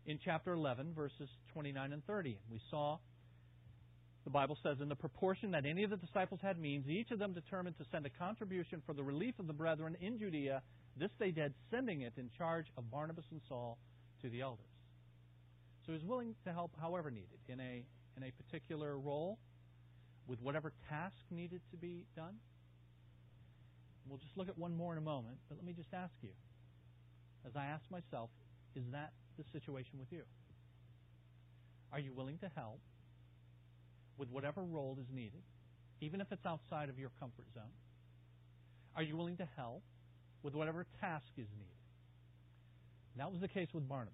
in 0.06 0.20
chapter 0.24 0.54
11, 0.54 0.94
verses 0.94 1.30
29 1.54 1.94
and 1.94 2.06
30. 2.06 2.38
We 2.52 2.60
saw 2.70 3.00
the 4.24 4.30
Bible 4.30 4.58
says, 4.64 4.78
in 4.82 4.88
the 4.88 4.96
proportion 4.96 5.52
that 5.52 5.66
any 5.66 5.84
of 5.84 5.89
the 5.89 5.98
disciples 5.98 6.39
had 6.41 6.58
means, 6.58 6.88
each 6.88 7.12
of 7.12 7.20
them 7.20 7.34
determined 7.34 7.78
to 7.78 7.86
send 7.91 8.06
a 8.06 8.10
contribution 8.10 8.82
for 8.86 8.94
the 8.94 9.04
relief 9.04 9.38
of 9.38 9.48
the 9.48 9.54
brethren 9.54 9.98
in 10.00 10.18
Judea. 10.18 10.62
This 10.96 11.10
they 11.20 11.32
did, 11.32 11.54
sending 11.70 12.02
it 12.02 12.14
in 12.18 12.30
charge 12.38 12.68
of 12.78 12.89
Barnabas 12.89 13.26
and 13.32 13.41
Saul 13.50 13.78
to 14.22 14.30
the 14.30 14.39
elders. 14.39 14.66
So 15.86 15.91
he 15.91 15.94
was 15.98 16.06
willing 16.06 16.36
to 16.46 16.54
help 16.54 16.72
however 16.80 17.12
needed, 17.12 17.39
in 17.50 17.60
a, 17.60 17.84
in 18.16 18.24
a 18.24 18.32
particular 18.32 18.98
role, 18.98 19.39
with 20.28 20.42
whatever 20.42 20.72
task 20.90 21.16
needed 21.30 21.62
to 21.72 21.78
be 21.78 22.06
done. 22.16 22.36
We'll 24.08 24.20
just 24.20 24.38
look 24.38 24.50
at 24.50 24.58
one 24.58 24.76
more 24.76 24.92
in 24.92 24.98
a 24.98 25.02
moment, 25.02 25.38
but 25.48 25.58
let 25.58 25.66
me 25.66 25.74
just 25.74 25.94
ask 25.94 26.14
you, 26.22 26.30
as 27.46 27.56
I 27.56 27.66
ask 27.66 27.84
myself, 27.90 28.30
is 28.76 28.84
that 28.92 29.12
the 29.38 29.44
situation 29.52 30.00
with 30.00 30.12
you? 30.12 30.24
Are 31.92 32.00
you 32.00 32.14
willing 32.14 32.38
to 32.40 32.50
help 32.56 32.80
with 34.18 34.30
whatever 34.30 34.62
role 34.62 34.98
is 35.00 35.08
needed, 35.14 35.44
even 36.02 36.22
if 36.22 36.28
it's 36.32 36.46
outside 36.46 36.90
of 36.90 36.98
your 36.98 37.12
comfort 37.20 37.46
zone? 37.54 37.74
Are 38.96 39.04
you 39.04 39.16
willing 39.16 39.38
to 39.38 39.48
help 39.56 39.84
with 40.42 40.54
whatever 40.54 40.86
task 41.00 41.28
is 41.38 41.48
needed? 41.58 41.74
That 43.18 43.32
was 43.32 43.42
the 43.42 43.48
case 43.48 43.68
with 43.74 43.88
Barnabas. 43.88 44.14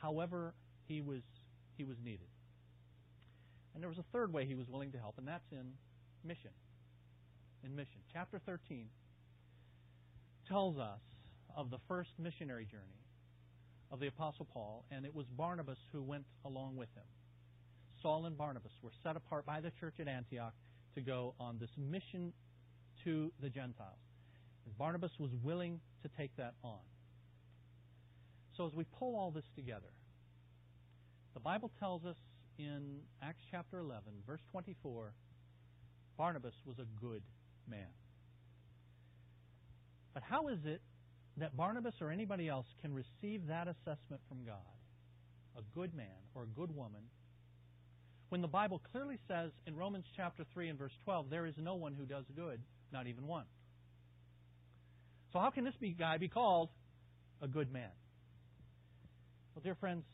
However, 0.00 0.54
he 0.86 1.00
was 1.00 1.22
he 1.76 1.84
was 1.84 1.96
needed. 2.04 2.26
And 3.74 3.82
there 3.82 3.88
was 3.88 3.98
a 3.98 4.04
third 4.12 4.32
way 4.32 4.44
he 4.44 4.54
was 4.54 4.68
willing 4.68 4.92
to 4.92 4.98
help, 4.98 5.16
and 5.18 5.26
that's 5.26 5.50
in 5.50 5.72
mission. 6.24 6.50
In 7.64 7.74
mission. 7.74 8.00
Chapter 8.12 8.40
13 8.44 8.86
tells 10.48 10.78
us 10.78 11.00
of 11.56 11.70
the 11.70 11.78
first 11.88 12.10
missionary 12.18 12.64
journey 12.64 13.02
of 13.90 14.00
the 14.00 14.06
Apostle 14.06 14.46
Paul, 14.52 14.84
and 14.90 15.04
it 15.04 15.14
was 15.14 15.26
Barnabas 15.26 15.78
who 15.92 16.02
went 16.02 16.24
along 16.44 16.76
with 16.76 16.88
him. 16.94 17.04
Saul 18.00 18.26
and 18.26 18.36
Barnabas 18.36 18.72
were 18.82 18.90
set 19.02 19.16
apart 19.16 19.46
by 19.46 19.60
the 19.60 19.70
church 19.78 19.94
at 20.00 20.08
Antioch 20.08 20.54
to 20.94 21.00
go 21.00 21.34
on 21.38 21.58
this 21.58 21.70
mission 21.78 22.32
to 23.04 23.32
the 23.40 23.48
Gentiles. 23.48 23.98
And 24.64 24.76
Barnabas 24.76 25.12
was 25.18 25.30
willing 25.42 25.80
to 26.02 26.08
take 26.16 26.34
that 26.36 26.54
on. 26.64 26.80
So 28.56 28.66
as 28.66 28.74
we 28.74 28.84
pull 28.98 29.16
all 29.16 29.30
this 29.30 29.44
together, 29.54 29.92
the 31.34 31.40
Bible 31.40 31.70
tells 31.78 32.04
us 32.04 32.16
in 32.58 33.00
Acts 33.22 33.42
chapter 33.50 33.78
11, 33.78 34.02
verse 34.26 34.40
24, 34.50 35.12
Barnabas 36.16 36.54
was 36.64 36.78
a 36.78 36.86
good 37.00 37.22
man. 37.68 37.92
But 40.14 40.22
how 40.22 40.48
is 40.48 40.58
it 40.64 40.80
that 41.38 41.56
Barnabas 41.56 41.94
or 42.00 42.10
anybody 42.10 42.48
else 42.48 42.66
can 42.80 42.92
receive 42.92 43.46
that 43.48 43.68
assessment 43.68 44.20
from 44.28 44.44
God? 44.44 44.56
A 45.56 45.62
good 45.74 45.94
man 45.94 46.06
or 46.34 46.42
a 46.44 46.46
good 46.46 46.74
woman 46.74 47.02
when 48.32 48.40
the 48.40 48.48
Bible 48.48 48.80
clearly 48.90 49.18
says 49.28 49.50
in 49.66 49.76
Romans 49.76 50.06
chapter 50.16 50.42
3 50.54 50.70
and 50.70 50.78
verse 50.78 50.94
12, 51.04 51.28
there 51.28 51.44
is 51.44 51.52
no 51.58 51.74
one 51.74 51.92
who 51.92 52.06
does 52.06 52.24
good, 52.34 52.62
not 52.90 53.06
even 53.06 53.26
one. 53.26 53.44
So 55.34 55.38
how 55.38 55.50
can 55.50 55.64
this 55.64 55.74
guy 55.98 56.16
be 56.16 56.28
called 56.28 56.70
a 57.42 57.46
good 57.46 57.70
man? 57.70 57.90
Well, 59.54 59.60
dear 59.62 59.74
friends, 59.74 60.06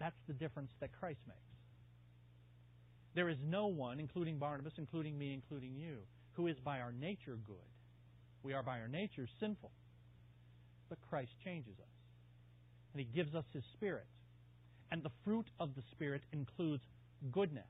that's 0.00 0.16
the 0.26 0.32
difference 0.32 0.72
that 0.80 0.90
Christ 0.98 1.20
makes. 1.28 1.45
There 3.16 3.30
is 3.30 3.38
no 3.42 3.68
one, 3.68 3.98
including 3.98 4.38
Barnabas, 4.38 4.74
including 4.76 5.16
me, 5.16 5.32
including 5.32 5.74
you, 5.74 6.00
who 6.32 6.48
is 6.48 6.56
by 6.62 6.80
our 6.80 6.92
nature 6.92 7.38
good. 7.46 7.56
We 8.42 8.52
are 8.52 8.62
by 8.62 8.78
our 8.78 8.88
nature 8.88 9.26
sinful. 9.40 9.72
But 10.90 10.98
Christ 11.08 11.32
changes 11.42 11.78
us. 11.80 11.94
And 12.92 13.00
He 13.00 13.06
gives 13.06 13.34
us 13.34 13.46
His 13.54 13.64
Spirit. 13.72 14.04
And 14.92 15.02
the 15.02 15.10
fruit 15.24 15.46
of 15.58 15.74
the 15.74 15.82
Spirit 15.92 16.22
includes 16.30 16.82
goodness. 17.32 17.64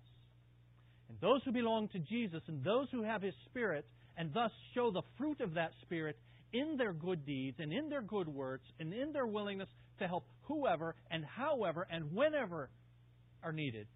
And 1.09 1.17
those 1.21 1.43
who 1.45 1.53
belong 1.53 1.89
to 1.91 2.01
Jesus 2.01 2.43
and 2.49 2.65
those 2.65 2.89
who 2.91 3.05
have 3.05 3.23
His 3.23 3.35
Spirit 3.45 3.87
and 4.17 4.35
thus 4.35 4.51
show 4.75 4.91
the 4.91 5.03
fruit 5.17 5.41
of 5.41 5.55
that 5.55 5.71
Spirit 5.83 6.19
in 6.53 6.77
their 6.77 6.93
good 6.93 7.25
deeds 7.25 7.59
and 7.61 7.73
in 7.73 7.89
their 7.89 8.03
good 8.03 8.27
works 8.27 8.67
and 8.81 8.93
in 8.93 9.13
their 9.13 9.27
willingness 9.27 9.69
to 10.01 10.09
help 10.09 10.27
whoever 10.43 10.97
and 11.09 11.25
however 11.25 11.87
and 11.89 12.13
whenever 12.13 12.69
are 13.45 13.53
needed, 13.53 13.87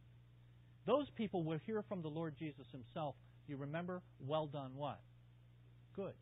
those 0.87 1.09
people 1.11 1.43
will 1.43 1.59
hear 1.67 1.83
from 1.83 2.03
the 2.03 2.09
Lord 2.09 2.35
Jesus 2.39 2.67
Himself. 2.73 3.15
You 3.47 3.57
remember, 3.57 4.03
well 4.27 4.47
done 4.47 4.73
what? 4.77 5.01
Good. 5.95 6.15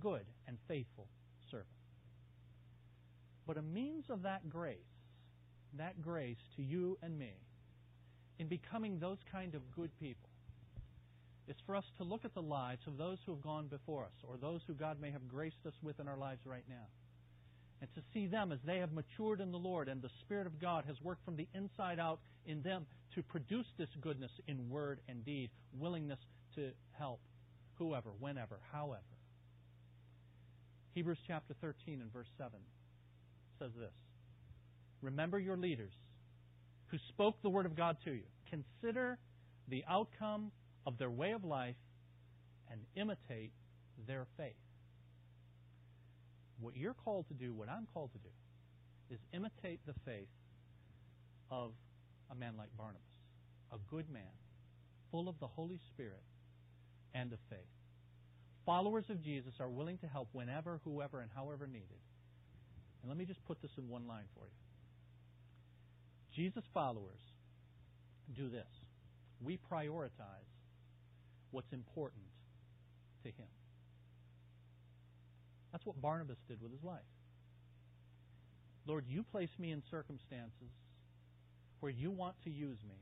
Good 0.00 0.24
and 0.46 0.56
faithful 0.68 1.08
servant. 1.50 1.68
But 3.46 3.56
a 3.56 3.62
means 3.62 4.04
of 4.10 4.22
that 4.22 4.48
grace, 4.48 4.76
that 5.76 6.00
grace 6.02 6.38
to 6.56 6.62
you 6.62 6.98
and 7.02 7.18
me, 7.18 7.32
in 8.38 8.46
becoming 8.46 8.98
those 8.98 9.18
kind 9.32 9.54
of 9.54 9.62
good 9.74 9.90
people 9.98 10.28
is 11.48 11.56
for 11.66 11.74
us 11.74 11.84
to 11.96 12.04
look 12.04 12.24
at 12.24 12.34
the 12.34 12.42
lives 12.42 12.86
of 12.86 12.98
those 12.98 13.18
who 13.24 13.32
have 13.32 13.42
gone 13.42 13.66
before 13.66 14.04
us 14.04 14.12
or 14.22 14.36
those 14.36 14.60
who 14.66 14.74
God 14.74 15.00
may 15.00 15.10
have 15.10 15.26
graced 15.26 15.64
us 15.66 15.72
with 15.82 15.98
in 15.98 16.06
our 16.06 16.18
lives 16.18 16.40
right 16.44 16.64
now. 16.68 16.86
And 17.80 17.88
to 17.94 18.02
see 18.12 18.26
them 18.26 18.50
as 18.50 18.58
they 18.66 18.78
have 18.78 18.92
matured 18.92 19.40
in 19.40 19.52
the 19.52 19.58
Lord 19.58 19.88
and 19.88 20.02
the 20.02 20.10
Spirit 20.20 20.46
of 20.46 20.60
God 20.60 20.84
has 20.86 20.96
worked 21.02 21.24
from 21.24 21.36
the 21.36 21.46
inside 21.54 21.98
out 22.00 22.18
in 22.46 22.62
them 22.62 22.86
to 23.14 23.22
produce 23.22 23.66
this 23.78 23.88
goodness 24.00 24.32
in 24.48 24.68
word 24.68 25.00
and 25.08 25.24
deed, 25.24 25.50
willingness 25.78 26.18
to 26.56 26.70
help 26.98 27.20
whoever, 27.78 28.10
whenever, 28.18 28.58
however. 28.72 29.02
Hebrews 30.94 31.18
chapter 31.26 31.54
13 31.60 32.00
and 32.00 32.12
verse 32.12 32.26
7 32.36 32.50
says 33.60 33.70
this 33.78 33.92
Remember 35.00 35.38
your 35.38 35.56
leaders 35.56 35.92
who 36.86 36.98
spoke 37.08 37.40
the 37.42 37.48
Word 37.48 37.66
of 37.66 37.76
God 37.76 37.96
to 38.04 38.10
you. 38.10 38.24
Consider 38.50 39.18
the 39.68 39.84
outcome 39.88 40.50
of 40.86 40.98
their 40.98 41.10
way 41.10 41.32
of 41.32 41.44
life 41.44 41.76
and 42.70 42.80
imitate 42.96 43.52
their 44.06 44.26
faith. 44.36 44.54
What 46.60 46.76
you're 46.76 46.94
called 46.94 47.28
to 47.28 47.34
do, 47.34 47.52
what 47.54 47.68
I'm 47.68 47.86
called 47.92 48.12
to 48.12 48.18
do, 48.18 49.14
is 49.14 49.20
imitate 49.32 49.80
the 49.86 49.94
faith 50.04 50.28
of 51.50 51.72
a 52.30 52.34
man 52.34 52.54
like 52.58 52.68
Barnabas, 52.76 53.02
a 53.72 53.78
good 53.90 54.10
man, 54.10 54.22
full 55.10 55.28
of 55.28 55.38
the 55.40 55.46
Holy 55.46 55.80
Spirit 55.94 56.22
and 57.14 57.32
of 57.32 57.38
faith. 57.48 57.58
Followers 58.66 59.04
of 59.08 59.22
Jesus 59.22 59.54
are 59.60 59.70
willing 59.70 59.96
to 59.98 60.06
help 60.06 60.28
whenever, 60.32 60.80
whoever, 60.84 61.20
and 61.20 61.30
however 61.34 61.66
needed. 61.66 62.02
And 63.02 63.08
let 63.08 63.16
me 63.16 63.24
just 63.24 63.42
put 63.46 63.62
this 63.62 63.70
in 63.78 63.88
one 63.88 64.06
line 64.06 64.26
for 64.34 64.44
you. 64.44 64.52
Jesus' 66.34 66.64
followers 66.74 67.20
do 68.36 68.50
this 68.50 68.66
we 69.40 69.58
prioritize 69.70 70.50
what's 71.50 71.72
important 71.72 72.24
to 73.22 73.28
Him. 73.28 73.46
That's 75.72 75.84
what 75.84 76.00
Barnabas 76.00 76.38
did 76.48 76.60
with 76.62 76.72
his 76.72 76.82
life. 76.82 77.00
Lord, 78.86 79.04
you 79.06 79.22
place 79.22 79.50
me 79.58 79.70
in 79.70 79.82
circumstances 79.90 80.72
where 81.80 81.92
you 81.92 82.10
want 82.10 82.34
to 82.44 82.50
use 82.50 82.78
me. 82.88 82.96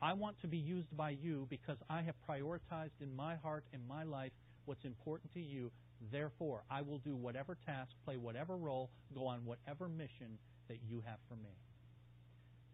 I 0.00 0.14
want 0.14 0.40
to 0.40 0.48
be 0.48 0.56
used 0.56 0.96
by 0.96 1.10
you 1.10 1.46
because 1.50 1.76
I 1.88 2.02
have 2.02 2.14
prioritized 2.28 3.00
in 3.00 3.14
my 3.14 3.36
heart, 3.36 3.64
and 3.72 3.86
my 3.86 4.02
life, 4.02 4.32
what's 4.64 4.84
important 4.84 5.32
to 5.34 5.40
you. 5.40 5.70
Therefore, 6.10 6.64
I 6.68 6.82
will 6.82 6.98
do 6.98 7.14
whatever 7.14 7.56
task, 7.66 7.92
play 8.04 8.16
whatever 8.16 8.56
role, 8.56 8.90
go 9.14 9.26
on 9.26 9.44
whatever 9.44 9.88
mission 9.88 10.38
that 10.68 10.78
you 10.88 11.02
have 11.06 11.18
for 11.28 11.36
me. 11.36 11.54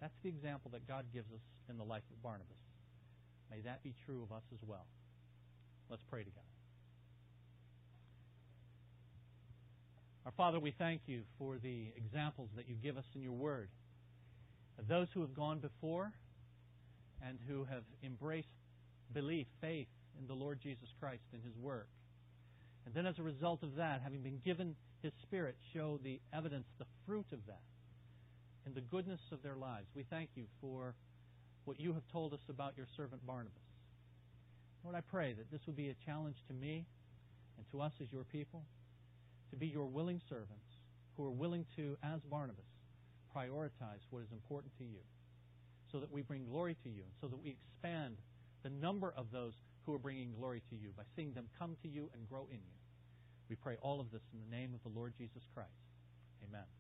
That's 0.01 0.15
the 0.23 0.29
example 0.31 0.71
that 0.73 0.87
God 0.89 1.05
gives 1.13 1.31
us 1.33 1.41
in 1.69 1.77
the 1.77 1.85
life 1.85 2.05
of 2.11 2.23
Barnabas. 2.23 2.57
May 3.51 3.61
that 3.61 3.83
be 3.83 3.95
true 4.07 4.23
of 4.23 4.35
us 4.35 4.45
as 4.53 4.61
well. 4.67 4.87
Let's 5.91 6.05
pray 6.09 6.23
together. 6.23 6.58
Our 10.29 10.33
Father, 10.37 10.61
we 10.61 10.75
thank 10.77 11.01
you 11.07 11.23
for 11.39 11.57
the 11.57 11.87
examples 11.97 12.51
that 12.55 12.69
you 12.69 12.75
give 12.75 12.99
us 12.99 13.07
in 13.15 13.23
your 13.23 13.33
word. 13.33 13.71
Of 14.79 14.87
those 14.87 15.09
who 15.15 15.23
have 15.23 15.33
gone 15.33 15.59
before 15.59 16.13
and 17.27 17.39
who 17.49 17.65
have 17.65 17.83
embraced 18.05 18.53
belief, 19.15 19.47
faith 19.63 19.87
in 20.21 20.27
the 20.27 20.35
Lord 20.35 20.61
Jesus 20.63 20.91
Christ 21.01 21.23
and 21.33 21.43
his 21.43 21.57
work. 21.57 21.89
And 22.85 22.95
then 22.95 23.07
as 23.07 23.19
a 23.19 23.23
result 23.23 23.63
of 23.63 23.77
that, 23.77 24.03
having 24.03 24.21
been 24.21 24.39
given 24.45 24.77
his 25.03 25.15
Spirit, 25.23 25.57
show 25.73 25.99
the 26.05 26.21
evidence, 26.35 26.67
the 26.79 26.85
fruit 27.07 27.33
of 27.33 27.39
that 27.47 27.63
and 28.67 28.75
the 28.75 28.83
goodness 28.83 29.21
of 29.33 29.43
their 29.43 29.57
lives. 29.57 29.87
We 29.97 30.05
thank 30.11 30.29
you 30.35 30.45
for 30.61 30.95
what 31.65 31.81
you 31.81 31.95
have 31.95 32.07
told 32.13 32.35
us 32.35 32.43
about 32.51 32.77
your 32.77 32.87
servant 32.99 33.27
Barnabas. 33.27 33.63
Lord, 34.85 34.95
I 34.95 35.01
pray 35.01 35.33
that 35.33 35.51
this 35.51 35.63
would 35.67 35.77
be 35.77 35.89
a 35.89 35.97
challenge 36.05 36.37
to 36.49 36.53
me 36.53 36.85
and 37.57 37.65
to 37.73 37.81
us 37.81 37.93
as 38.03 38.13
your 38.13 38.25
people 38.25 38.63
to 39.51 39.57
be 39.57 39.67
your 39.67 39.87
willing 39.87 40.21
servants 40.29 40.79
who 41.17 41.25
are 41.25 41.31
willing 41.31 41.67
to, 41.77 41.97
as 42.03 42.21
Barnabas, 42.31 42.65
prioritize 43.35 44.03
what 44.11 44.23
is 44.23 44.33
important 44.33 44.73
to 44.79 44.85
you 44.85 45.01
so 45.91 45.99
that 46.01 46.13
we 46.13 46.23
bring 46.23 46.45
glory 46.45 46.77
to 46.85 46.89
you, 46.89 47.03
and 47.03 47.13
so 47.21 47.29
that 47.29 47.43
we 47.43 47.51
expand 47.51 48.17
the 48.63 48.71
number 48.71 49.13
of 49.17 49.27
those 49.33 49.55
who 49.87 49.95
are 49.95 49.99
bringing 49.99 50.33
glory 50.39 50.63
to 50.71 50.77
you 50.77 50.91
by 50.97 51.03
seeing 51.17 51.33
them 51.33 51.47
come 51.59 51.77
to 51.83 51.89
you 51.89 52.11
and 52.13 52.29
grow 52.29 52.47
in 52.51 52.59
you. 52.59 52.79
We 53.49 53.57
pray 53.57 53.77
all 53.81 54.01
of 54.01 54.11
this 54.11 54.23
in 54.33 54.39
the 54.39 54.57
name 54.57 54.75
of 54.75 54.83
the 54.83 54.99
Lord 54.99 55.15
Jesus 55.17 55.43
Christ. 55.55 55.71
Amen. 56.47 56.78